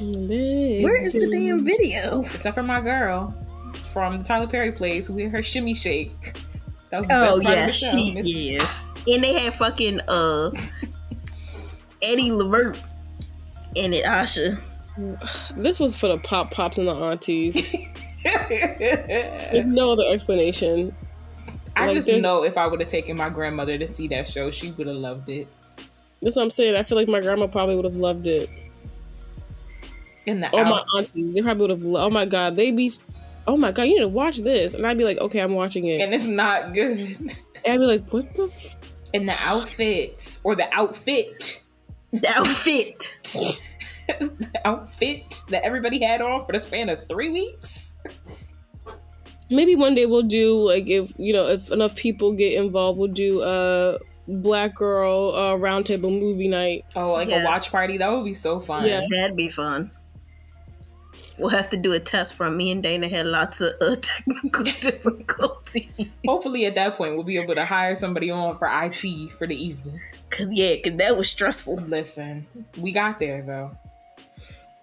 [0.00, 2.20] Legs Where is the damn video?
[2.22, 3.34] Except for my girl
[3.92, 6.34] from the Tyler Perry plays with her shimmy shake.
[6.90, 7.86] That was the Oh yeah, of the show.
[7.96, 8.66] she Miss- yeah,
[9.14, 10.50] and they had fucking uh
[12.02, 12.78] Eddie Levert
[13.74, 14.04] in it.
[14.04, 14.60] Asha,
[15.56, 17.54] This was for the pop pops and the aunties.
[18.48, 20.94] There's no other explanation.
[21.76, 24.50] I Like, just know if I would have taken my grandmother to see that show,
[24.50, 25.46] she would have loved it.
[26.22, 26.74] That's what I'm saying.
[26.76, 28.50] I feel like my grandma probably would have loved it.
[30.26, 31.84] In the Or my aunties, they probably would have.
[31.84, 32.92] Lo- oh my god, they be.
[33.46, 35.86] Oh my god, you need to watch this, and I'd be like, okay, I'm watching
[35.86, 36.00] it.
[36.00, 37.34] and it's not good.
[37.64, 38.44] And I'd be like, what the?
[38.44, 38.76] F-?
[39.14, 41.64] And the outfits or the outfit,
[42.12, 43.10] the outfit.
[44.06, 47.94] the outfit that everybody had on for the span of three weeks.
[49.50, 53.08] Maybe one day we'll do like if you know if enough people get involved, we'll
[53.08, 53.98] do a
[54.28, 56.84] black girl uh, roundtable movie night.
[56.94, 57.42] Oh, like Yes.
[57.42, 58.86] a watch party that would be so fun.
[58.86, 59.02] Yeah.
[59.10, 59.90] That'd be fun.
[61.38, 64.64] We'll have to do a test from me and Dana had lots of uh, technical
[64.64, 65.88] difficulties.
[66.26, 69.54] Hopefully, at that point, we'll be able to hire somebody on for IT for the
[69.56, 70.00] evening.
[70.30, 71.76] Cause yeah, cause that was stressful.
[71.76, 73.70] Listen, we got there though.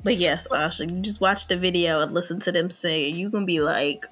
[0.04, 3.10] But yes, Asha, you just watch the video and listen to them say.
[3.10, 4.06] You gonna be like,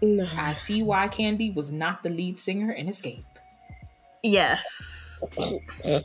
[0.00, 0.26] No.
[0.36, 3.24] I see why Kandi was not the lead singer in Xscape.
[4.22, 5.22] Yes.
[5.36, 6.00] No,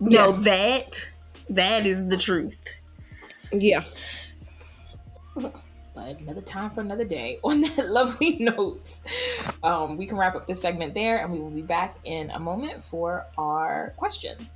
[0.00, 0.44] Yes.
[0.44, 1.10] that
[1.50, 2.62] that is the truth.
[3.52, 3.84] Yeah.
[5.34, 7.38] But another time for another day.
[7.44, 8.98] On that lovely note,
[9.62, 12.40] um, we can wrap up this segment there, and we will be back in a
[12.40, 14.48] moment for our question.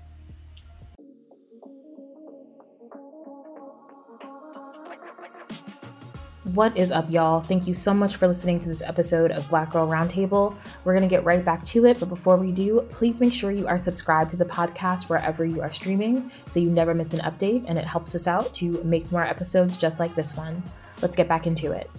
[6.55, 7.43] What is up, y'all?
[7.43, 10.57] Thank you so much for listening to this episode of Black Girl Roundtable.
[10.83, 13.51] We're going to get right back to it, but before we do, please make sure
[13.51, 17.21] you are subscribed to the podcast wherever you are streaming so you never miss an
[17.21, 20.63] update, and it helps us out to make more episodes just like this one.
[21.03, 21.91] Let's get back into it.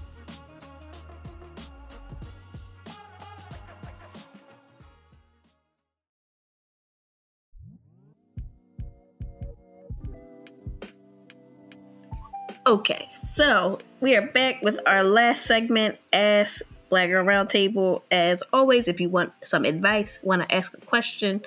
[12.69, 16.61] Okay, so we are back with our last segment as
[16.91, 18.03] Black Girl Roundtable.
[18.11, 21.41] As always, if you want some advice, want to ask a question,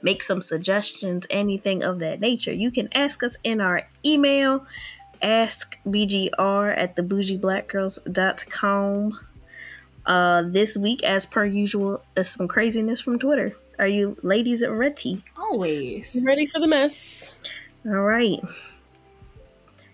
[0.00, 4.64] make some suggestions, anything of that nature, you can ask us in our email,
[5.22, 9.18] askbgr at thebougieblackgirls.com.
[10.06, 13.56] Uh, this week, as per usual, is some craziness from Twitter.
[13.80, 15.24] Are you ladies ready?
[15.36, 16.22] Always.
[16.24, 17.36] Ready for the mess?
[17.84, 18.38] All right.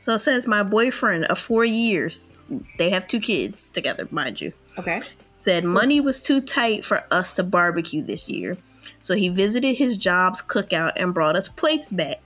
[0.07, 2.33] So it says my boyfriend of four years,
[2.79, 5.03] they have two kids together, mind you, Okay.
[5.35, 8.57] said money was too tight for us to barbecue this year.
[9.01, 12.19] So he visited his job's cookout and brought us plates back.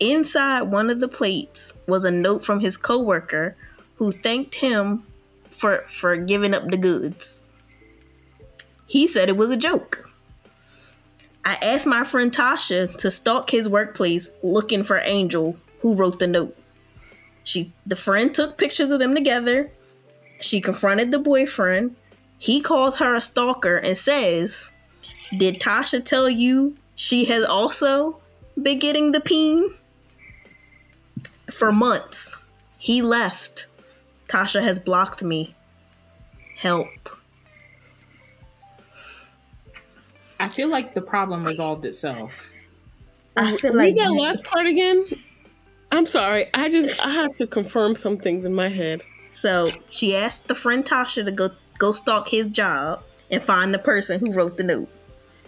[0.00, 3.56] Inside one of the plates was a note from his coworker
[3.94, 5.06] who thanked him
[5.50, 7.44] for for giving up the goods.
[8.86, 10.10] He said it was a joke.
[11.44, 16.26] I asked my friend Tasha to stalk his workplace looking for Angel, who wrote the
[16.26, 16.56] note.
[17.48, 19.70] She the friend took pictures of them together.
[20.38, 21.96] She confronted the boyfriend.
[22.36, 24.70] He calls her a stalker and says,
[25.38, 28.18] Did Tasha tell you she has also
[28.62, 29.66] been getting the peen?
[31.50, 32.36] For months.
[32.76, 33.66] He left.
[34.26, 35.54] Tasha has blocked me.
[36.54, 37.08] Help.
[40.38, 42.52] I feel like the problem resolved itself.
[43.38, 45.06] I feel Read like that last part again.
[45.90, 46.48] I'm sorry.
[46.54, 49.04] I just I have to confirm some things in my head.
[49.30, 53.78] So she asked the friend Tasha to go go stalk his job and find the
[53.78, 54.88] person who wrote the note.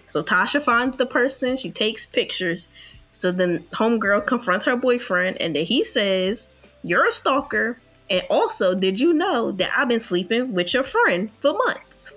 [0.07, 2.69] So Tasha finds the person, she takes pictures.
[3.13, 6.51] So then homegirl confronts her boyfriend and then he says,
[6.83, 7.79] You're a stalker.
[8.11, 12.13] And also, did you know that I've been sleeping with your friend for months?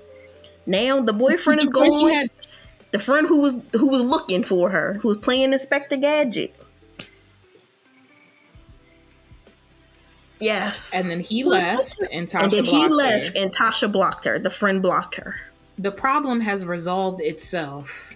[0.65, 2.09] Now the boyfriend is The friend she gone.
[2.09, 2.30] had-
[2.91, 6.53] The friend who was who was looking for her, who was playing Inspector Gadget.
[10.43, 10.91] Yes.
[10.93, 13.43] And then he left, and Tasha and then he blocked left her.
[13.43, 14.39] and Tasha blocked her.
[14.39, 15.35] The friend blocked her.
[15.77, 18.13] The problem has resolved itself.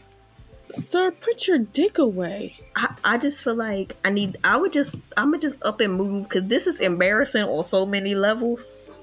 [0.70, 2.60] Sir, put your dick away.
[2.76, 5.94] I, I just feel like I need I would just I'm gonna just up and
[5.94, 8.96] move because this is embarrassing on so many levels.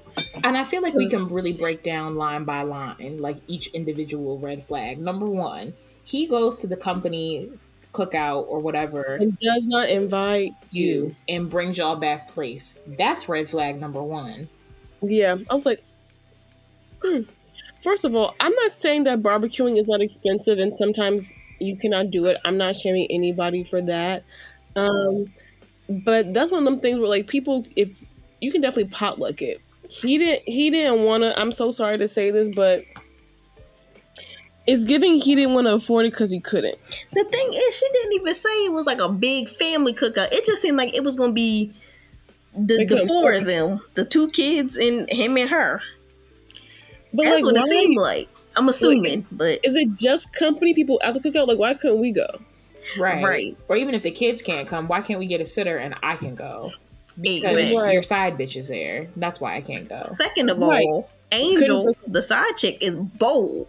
[0.43, 4.37] And I feel like we can really break down line by line, like each individual
[4.37, 4.99] red flag.
[4.99, 5.73] Number one,
[6.05, 7.49] he goes to the company
[7.95, 12.77] cookout or whatever And does not invite you and brings y'all back place.
[12.85, 14.49] That's red flag number one.
[15.01, 15.37] Yeah.
[15.49, 15.83] I was like,
[17.01, 17.21] hmm.
[17.81, 22.09] First of all, I'm not saying that barbecuing is not expensive and sometimes you cannot
[22.09, 22.37] do it.
[22.43, 24.23] I'm not shaming anybody for that.
[24.75, 25.31] Um,
[25.87, 28.05] but that's one of them things where like people if
[28.41, 29.61] you can definitely potluck it.
[29.89, 32.83] He didn't he didn't wanna I'm so sorry to say this, but
[34.67, 36.77] it's giving he didn't want to afford it because he couldn't.
[37.13, 40.31] The thing is, she didn't even say it was like a big family cookout.
[40.31, 41.73] It just seemed like it was gonna be
[42.53, 45.81] the, They the four of them, the two kids and him and her.
[47.13, 48.29] But That's like, what it seemed like.
[48.57, 51.47] I'm assuming, but Is it just company people at the cookout?
[51.47, 52.27] Like, why couldn't we go?
[52.97, 53.23] Right.
[53.23, 53.57] Right.
[53.67, 56.15] Or even if the kids can't come, why can't we get a sitter and I
[56.15, 56.71] can go?
[57.19, 57.93] Because exactly.
[57.93, 59.07] Your side bitch is there.
[59.15, 60.03] That's why I can't go.
[60.03, 60.85] Second of Right.
[60.85, 63.67] all, Angel, the side chick, is bold.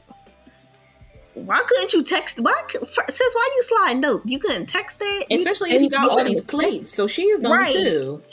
[1.37, 2.41] Why couldn't you text?
[2.41, 4.21] Why cou- fir- says why you slide note?
[4.25, 5.27] You couldn't text that.
[5.31, 6.93] Especially just- if you got all these plates.
[6.93, 7.73] So she's done Right.
[7.73, 8.23] too.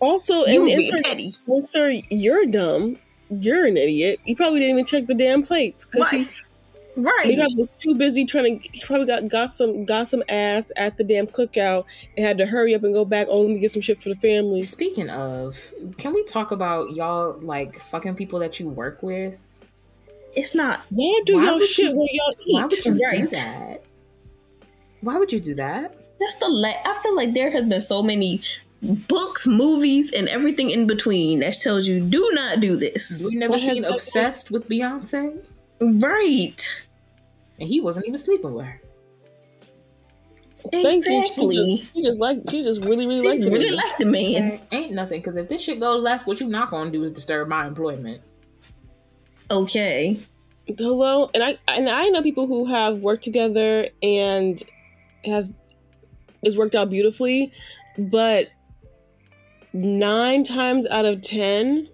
[0.00, 2.98] Also, You and was and petty, well, sir, you're dumb.
[3.30, 4.20] You're an idiot.
[4.24, 6.20] You probably didn't even check the damn plates because right?
[6.94, 7.24] he Right.
[7.26, 8.68] maybe was too busy trying to.
[8.72, 11.84] He probably got got some got some ass at the damn cookout
[12.16, 13.26] and had to hurry up and go back.
[13.28, 14.62] Oh, let me get some shit for the family.
[14.62, 15.58] Speaking of,
[15.96, 19.36] can we talk about y'all like fucking people that you work with?
[20.38, 22.84] It's not Y'all do Why y'all would shit you- where y'all Why would eat.
[22.86, 23.32] you do Right.
[23.32, 23.82] that?
[25.00, 25.94] Why would you do that?
[26.20, 28.40] That's the la- I feel like there has been so many
[28.82, 33.22] books, movies, and everything in between that tells you do not do this.
[33.24, 35.38] We never What seen Obsessed with Beyonce,
[35.80, 36.68] Right.
[37.58, 38.80] and he wasn't even sleeping with her.
[40.72, 41.22] Thank you.
[41.34, 43.56] She just, she just like she just really really She likes just it.
[43.56, 44.60] really like the man.
[44.72, 47.48] Ain't nothing because if this shit go left, what you not gonna do is disturb
[47.48, 48.20] my employment.
[49.50, 50.20] Okay.
[50.66, 54.62] Hello, and I and I know people who have worked together and
[55.24, 55.48] have
[56.42, 57.52] it's worked out beautifully,
[57.96, 58.48] but
[59.72, 61.88] nine times out of ten,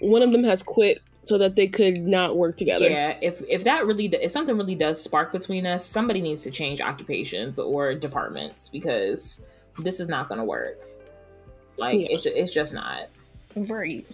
[0.00, 2.88] one of them has quit so that they could not work together.
[2.88, 6.50] Yeah, if if that really if something really does spark between us, somebody needs to
[6.52, 9.42] change occupations or departments because
[9.78, 10.78] this is not gonna work.
[11.76, 12.06] Like Yeah.
[12.10, 13.08] it's it's just not.
[13.56, 14.06] Right.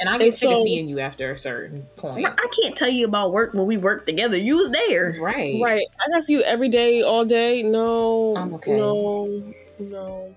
[0.00, 2.26] And I get And sick of seeing you after a certain point.
[2.26, 4.36] I can't tell you about work when we worked together.
[4.36, 5.16] You was there.
[5.20, 5.60] Right.
[5.62, 5.86] Right.
[6.00, 7.62] I got you every day, all day.
[7.62, 8.36] No.
[8.36, 8.76] I'm okay.
[8.76, 9.54] No.
[9.78, 10.34] No.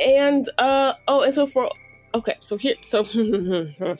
[0.00, 1.70] And uh oh, and so for
[2.14, 3.00] okay, so here so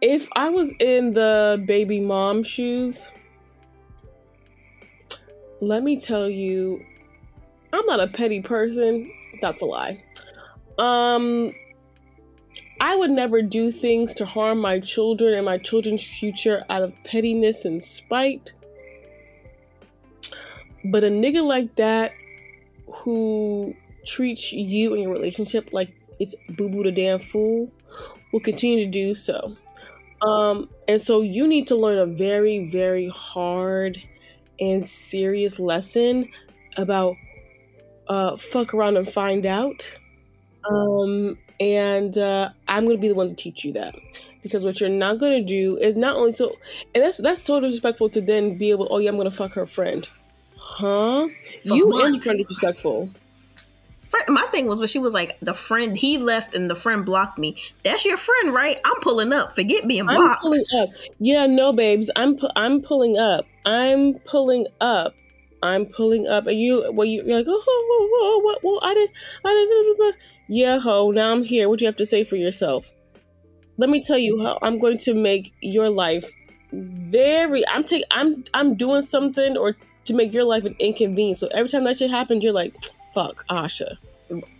[0.00, 3.08] if I was in the baby mom shoes,
[5.60, 6.84] let me tell you,
[7.72, 9.10] I'm not a petty person.
[9.40, 10.02] That's a lie.
[10.78, 11.52] Um
[12.80, 16.94] I would never do things to harm my children and my children's future out of
[17.04, 18.52] pettiness and spite.
[20.84, 22.12] But a nigga like that
[22.86, 23.74] who
[24.06, 27.70] treats you and your relationship like it's boo boo the damn fool
[28.32, 29.56] will continue to do so.
[30.22, 34.02] Um, and so you need to learn a very, very hard
[34.60, 36.28] and serious lesson
[36.76, 37.16] about
[38.08, 39.96] uh, fuck around and find out.
[40.68, 43.96] Um, and uh, I'm gonna be the one to teach you that
[44.42, 46.54] because what you're not gonna do is not only so,
[46.94, 48.88] and that's that's so disrespectful to then be able.
[48.90, 50.08] Oh yeah, I'm gonna fuck her friend,
[50.56, 51.28] huh?
[51.28, 52.24] For you and the months.
[52.24, 53.10] friend disrespectful.
[54.28, 57.38] My thing was when she was like, the friend he left and the friend blocked
[57.38, 57.56] me.
[57.84, 58.78] That's your friend, right?
[58.82, 59.54] I'm pulling up.
[59.54, 60.40] Forget being I'm blocked.
[60.40, 60.88] pulling up.
[61.18, 62.10] Yeah, no, babes.
[62.16, 63.44] I'm pu- I'm pulling up.
[63.66, 65.14] I'm pulling up.
[65.62, 66.46] I'm pulling up.
[66.46, 68.62] And you, well, you, you're like, oh, oh, oh, oh, what?
[68.62, 69.10] Well, I didn't,
[69.44, 70.16] I didn't.
[70.48, 71.10] Yeah, ho.
[71.10, 71.68] Now I'm here.
[71.68, 72.92] What do you have to say for yourself?
[73.76, 76.30] Let me tell you how I'm going to make your life
[76.72, 77.66] very.
[77.68, 81.40] I'm taking, I'm I'm doing something or to make your life an inconvenience.
[81.40, 82.74] So every time that shit happens, you're like,
[83.14, 83.96] fuck, Asha.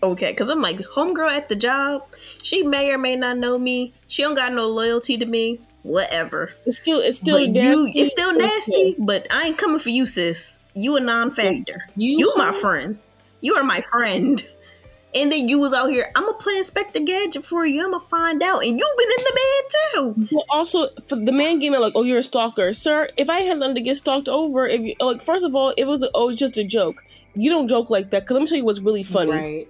[0.03, 2.03] okay, because I'm like, homegirl at the job,
[2.43, 3.95] she may or may not know me.
[4.07, 5.61] She don't got no loyalty to me.
[5.89, 6.53] Whatever.
[6.67, 7.69] It's still, it's still but nasty.
[7.69, 8.95] you, it's still nasty.
[8.99, 10.61] But I ain't coming for you, sis.
[10.75, 11.89] You a non-factor.
[11.97, 12.99] You- You, my friend.
[13.41, 14.43] You are my friend.
[15.15, 16.11] And then you was out here.
[16.15, 17.83] I'm gonna play Inspector Gadget for you.
[17.83, 18.59] I'm gonna find out.
[18.63, 19.71] And you've been in the bed
[20.29, 20.29] too.
[20.37, 23.41] Well, also for the man gave me like, "Oh, you're a stalker, sir." If I
[23.41, 26.29] had nothing to get stalked over, if you like, first of all, it was oh,
[26.29, 27.03] it's just a joke.
[27.35, 28.27] You don't joke like that.
[28.27, 29.69] Cause let me tell you what's really funny: Right.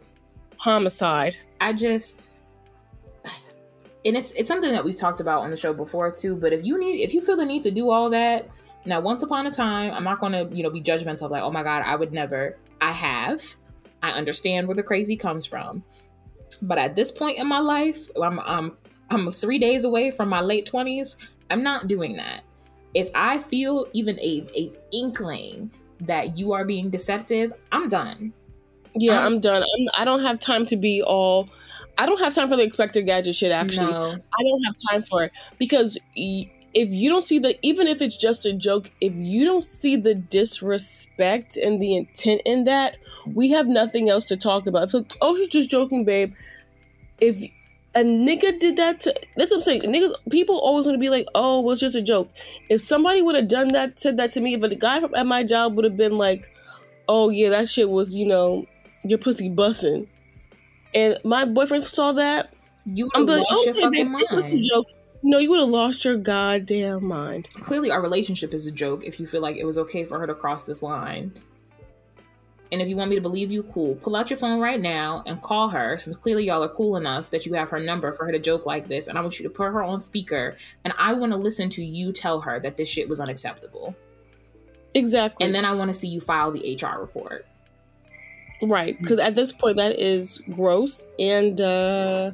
[0.57, 1.37] homicide.
[1.61, 2.31] I just
[4.09, 6.34] and it's it's something that we've talked about on the show before too.
[6.34, 8.48] But if you need if you feel the need to do all that,
[8.84, 11.50] now once upon a time, I'm not gonna, you know, be judgmental of like, oh
[11.50, 12.56] my god, I would never.
[12.80, 13.44] I have.
[14.02, 15.82] I understand where the crazy comes from.
[16.62, 18.76] But at this point in my life, I'm I'm
[19.11, 21.16] I'm three days away from my late twenties.
[21.50, 22.42] I'm not doing that.
[22.94, 28.32] If I feel even a, a inkling that you are being deceptive, I'm done.
[28.94, 29.62] Yeah, Um, I'm done.
[29.62, 31.48] I'm, I don't have time to be all.
[31.99, 33.53] I don't have time for the Inspector Gadget shit.
[33.53, 34.11] Actually, No.
[34.12, 38.16] I don't have time for it because if you don't see the, even if it's
[38.16, 42.96] just a joke, if you don't see the disrespect and the intent in that,
[43.34, 44.84] we have nothing else to talk about.
[44.84, 46.34] It's like, oh, she's just joking, babe.
[47.20, 47.42] If
[47.94, 49.80] a nigga did that to, that's what I'm saying.
[49.82, 52.30] Niggas, people always want to be like, oh, well, it's just a joke.
[52.68, 55.26] If somebody would have done that, said that to me, but the guy from, at
[55.26, 56.55] my job would have been like,
[57.09, 58.66] oh yeah, that shit was, you know,
[59.05, 60.07] your pussy bussing.
[60.95, 62.55] And my boyfriend saw that.
[62.84, 64.57] You I'm like, lost your okay, babe, this was mind.
[64.57, 64.86] a joke.
[65.22, 67.49] No, you would have lost your goddamn mind.
[67.51, 70.26] clearly our relationship is a joke if you feel like it was okay for her
[70.26, 71.32] to cross this line.
[72.70, 73.95] And if you want me to believe you, cool.
[73.97, 77.30] Pull out your phone right now and call her, since clearly y'all are cool enough
[77.30, 79.09] that you have her number for her to joke like this.
[79.09, 81.84] And I want you to put her on speaker, and I want to listen to
[81.84, 83.97] you tell her that this shit was unacceptable.
[84.95, 85.47] Exactly.
[85.47, 87.47] And then I want to see you file the HR report.
[88.62, 92.32] Right, because at this point, that is gross, and uh,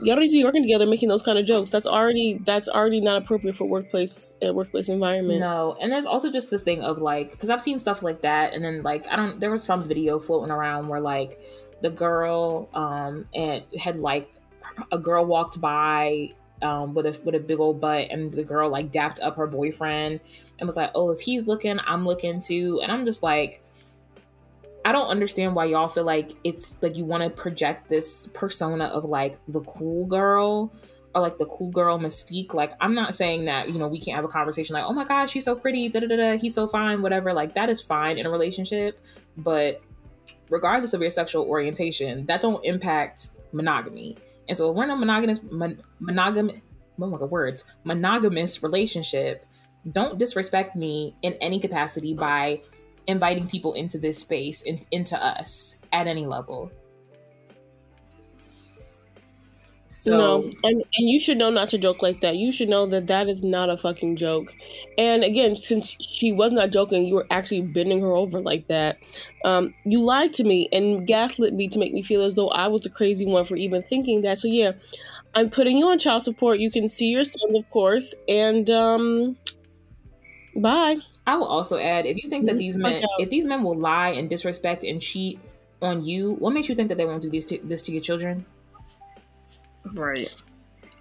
[0.00, 1.70] y'all don't need to be working together making those kind of jokes.
[1.70, 5.40] That's already that's already not appropriate for workplace uh, workplace environment.
[5.40, 8.52] No, and there's also just the thing of like, because I've seen stuff like that,
[8.52, 9.40] and then like I don't.
[9.40, 11.40] There was some video floating around where like
[11.82, 14.32] the girl um and had like
[14.92, 16.32] a girl walked by
[16.62, 19.46] um with a with a big old butt, and the girl like dapped up her
[19.46, 20.20] boyfriend
[20.58, 23.62] and was like, "Oh, if he's looking, I'm looking too," and I'm just like.
[24.86, 28.84] I don't understand why y'all feel like it's like you want to project this persona
[28.84, 30.72] of like the cool girl
[31.12, 32.54] or like the cool girl mystique.
[32.54, 35.04] Like I'm not saying that you know we can't have a conversation like, oh my
[35.04, 37.32] god, she's so pretty, da da da, he's so fine, whatever.
[37.32, 39.00] Like that is fine in a relationship,
[39.36, 39.82] but
[40.50, 44.16] regardless of your sexual orientation, that don't impact monogamy.
[44.46, 46.60] And so if we're in a monogamous mon- monogam
[47.00, 49.44] oh my god words monogamous relationship,
[49.90, 52.60] don't disrespect me in any capacity by
[53.06, 56.70] inviting people into this space in, into us at any level.
[59.98, 62.36] So, no, and, and you should know not to joke like that.
[62.36, 64.54] You should know that that is not a fucking joke.
[64.98, 68.98] And again, since she was not joking, you were actually bending her over like that.
[69.46, 72.68] Um, you lied to me and gaslit me to make me feel as though I
[72.68, 74.36] was the crazy one for even thinking that.
[74.36, 74.72] So yeah,
[75.34, 76.58] I'm putting you on child support.
[76.58, 79.36] You can see your son, of course, and um,
[80.56, 80.98] bye.
[81.26, 84.10] I will also add, if you think that these men, if these men will lie
[84.10, 85.40] and disrespect and cheat
[85.82, 88.00] on you, what makes you think that they won't do this to, this to your
[88.00, 88.46] children?
[89.92, 90.32] Right.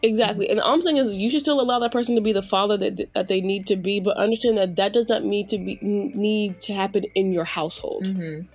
[0.02, 0.50] Exactly.
[0.50, 2.78] And all I'm saying is you should still allow that person to be the father
[2.78, 5.80] that that they need to be, but understand that that does not need to be
[5.82, 8.06] need to happen in your household.
[8.06, 8.48] Mm-hmm.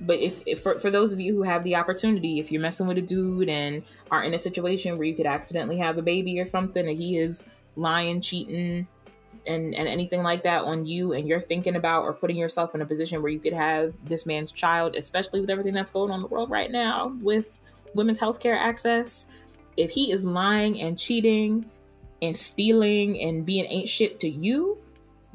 [0.00, 2.86] But if, if for, for those of you who have the opportunity, if you're messing
[2.86, 6.38] with a dude and are in a situation where you could accidentally have a baby
[6.38, 7.46] or something, and he is
[7.76, 8.86] lying, cheating,
[9.46, 12.82] and and anything like that on you, and you're thinking about or putting yourself in
[12.82, 16.16] a position where you could have this man's child, especially with everything that's going on
[16.16, 17.58] in the world right now with
[17.94, 19.30] women's healthcare access
[19.76, 21.66] if he is lying and cheating
[22.22, 24.78] and stealing and being ain't shit to you,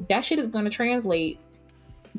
[0.09, 1.39] that shit is going to translate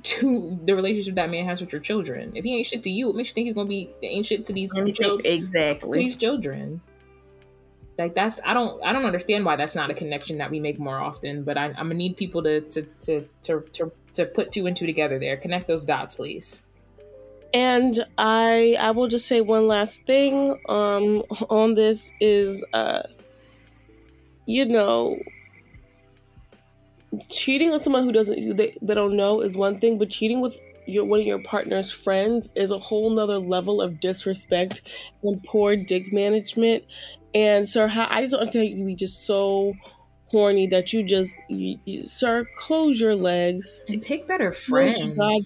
[0.02, 2.32] to the relationship that man has with your children.
[2.34, 4.26] If he ain't shit to you, it makes you think he's going to be ain't
[4.26, 5.20] shit to these children.
[5.24, 5.98] Exactly.
[5.98, 6.80] To these children.
[7.98, 10.78] Like that's I don't I don't understand why that's not a connection that we make
[10.78, 11.44] more often.
[11.44, 14.76] But I, I'm gonna need people to to to to to, to put two and
[14.76, 15.36] two together there.
[15.36, 16.66] Connect those dots, please.
[17.52, 23.02] And I I will just say one last thing um on this is uh
[24.46, 25.18] you know
[27.28, 30.40] cheating on someone who doesn't you they, they don't know is one thing, but cheating
[30.40, 34.82] with your one of your partner's friends is a whole nother level of disrespect
[35.22, 36.84] and poor dick management.
[37.34, 39.74] And sir, how I just don't understand you can be just so
[40.32, 45.02] horny that you just, you, you, sir, close your legs and pick better friends.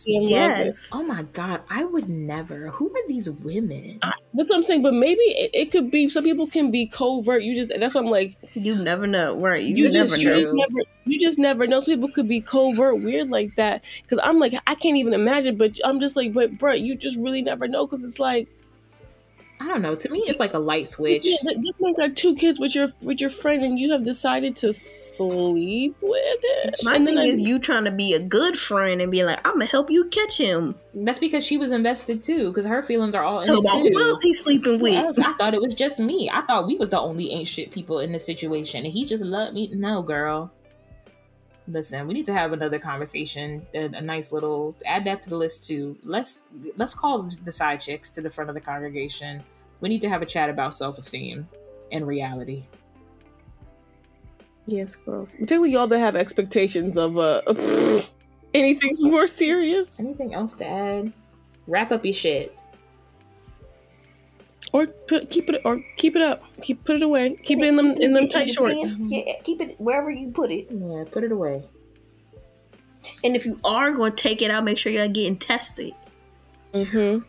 [0.06, 0.90] Yes.
[0.94, 2.68] Oh my god, I would never.
[2.68, 3.98] Who are these women?
[4.02, 4.82] I, that's what I'm saying.
[4.82, 6.08] But maybe it, it, could be.
[6.08, 7.42] Some people can be covert.
[7.42, 7.72] You just.
[7.76, 8.36] That's what I'm like.
[8.54, 9.62] You never know, right?
[9.62, 10.34] You, you never just, know.
[10.34, 10.88] You just never.
[11.04, 11.80] You just never know.
[11.80, 13.82] Some people could be covert, weird like that.
[14.02, 15.56] Because I'm like, I can't even imagine.
[15.56, 17.86] But I'm just like, but bro, you just really never know.
[17.86, 18.48] Because it's like
[19.58, 19.94] I don't know.
[19.94, 21.22] To me, it's like a light switch.
[21.22, 24.04] This man, this man got two kids with your with your friend, and you have
[24.04, 26.74] decided to sleep with it.
[26.82, 29.54] My and thing is, you trying to be a good friend and be like, "I'm
[29.54, 33.24] gonna help you catch him." That's because she was invested too, because her feelings are
[33.24, 35.18] all in so about who else he's sleeping with.
[35.18, 36.30] I thought it was just me.
[36.32, 39.24] I thought we was the only ain't shit people in this situation, and he just
[39.24, 39.70] loved me.
[39.72, 40.52] No, girl.
[41.68, 43.66] Listen, we need to have another conversation.
[43.74, 45.96] A, a nice little add that to the list too.
[46.02, 46.40] Let's
[46.76, 49.42] let's call the side chicks to the front of the congregation.
[49.80, 51.48] We need to have a chat about self esteem
[51.90, 52.64] and reality.
[54.66, 55.34] Yes, girls.
[55.34, 57.42] Particularly y'all that have expectations of uh
[58.54, 59.98] anything more serious.
[59.98, 61.12] Anything else to add?
[61.66, 62.56] Wrap up your shit.
[64.72, 66.42] Or put, keep it or keep it up.
[66.60, 67.36] Keep put it away.
[67.42, 68.96] Keep it in them in them tight shorts.
[69.00, 70.66] Yeah, keep it wherever you put it.
[70.70, 71.62] Yeah, put it away.
[73.22, 75.92] And if you are going to take it out, make sure you're getting tested.
[76.72, 77.24] Mm-hmm.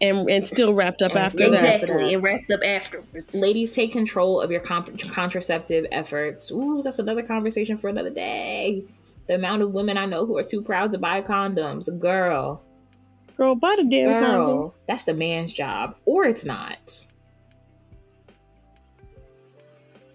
[0.00, 1.82] And, and still wrapped up and after exactly, that.
[1.82, 3.34] Exactly, and wrapped up afterwards.
[3.34, 6.50] Ladies, take control of your comp- contraceptive efforts.
[6.52, 8.84] Ooh, that's another conversation for another day.
[9.26, 11.86] The amount of women I know who are too proud to buy condoms.
[11.98, 12.62] Girl,
[13.38, 14.78] Girl, buy the damn Girl, condoms.
[14.88, 15.94] That's the man's job.
[16.04, 17.06] Or it's not.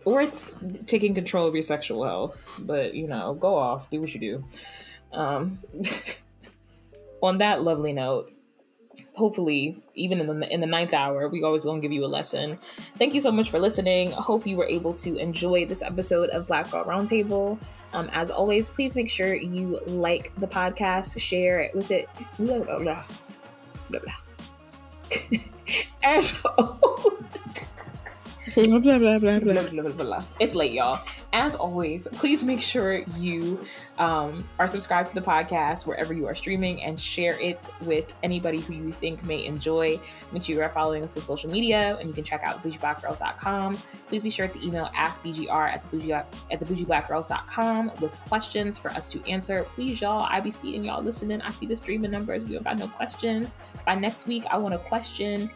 [0.03, 2.59] Or it's taking control of your sexual health.
[2.65, 3.89] But, you know, go off.
[3.89, 4.45] Do what you do.
[5.13, 5.57] Um,
[7.23, 8.33] on that lovely note,
[9.13, 12.57] hopefully even in the in the ninth hour we always to give you a lesson
[12.97, 16.47] thank you so much for listening hope you were able to enjoy this episode of
[16.47, 17.57] black girl roundtable
[17.93, 22.07] um, as always please make sure you like the podcast share it with it
[22.37, 23.03] blah, blah, blah,
[23.99, 25.39] blah, blah.
[26.03, 26.45] as
[28.55, 30.23] blah, blah, blah, blah, blah, blah.
[30.39, 30.99] It's late, y'all.
[31.33, 33.59] As always, please make sure you
[33.97, 38.59] um, are subscribed to the podcast wherever you are streaming and share it with anybody
[38.59, 39.99] who you think may enjoy.
[40.31, 43.77] Make sure you are following us on social media and you can check out bougieblackgirls.com.
[44.07, 48.91] Please be sure to email askbgr at the bougie at the bougieblackgirls.com with questions for
[48.91, 49.65] us to answer.
[49.75, 51.41] Please, y'all, I be seeing y'all listening.
[51.41, 52.43] I see the streaming numbers.
[52.45, 53.55] We don't got no questions.
[53.85, 55.49] By next week, I want a question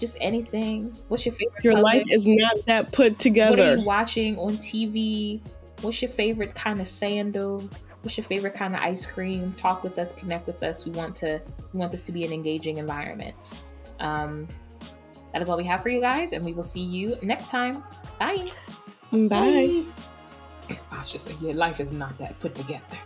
[0.00, 0.96] just anything.
[1.08, 1.62] What's your favorite?
[1.62, 1.84] Your color?
[1.84, 3.50] life is not that put together.
[3.50, 5.40] What are you watching on TV?
[5.82, 7.68] What's your favorite kind of sandal?
[8.02, 9.52] What's your favorite kind of ice cream?
[9.52, 10.86] Talk with us, connect with us.
[10.86, 11.40] We want to
[11.72, 13.62] we want this to be an engaging environment.
[14.00, 14.48] Um,
[15.32, 17.84] that is all we have for you guys, and we will see you next time.
[18.18, 18.46] Bye.
[19.12, 19.84] Bye.
[20.90, 22.96] I should say your life is not that put together.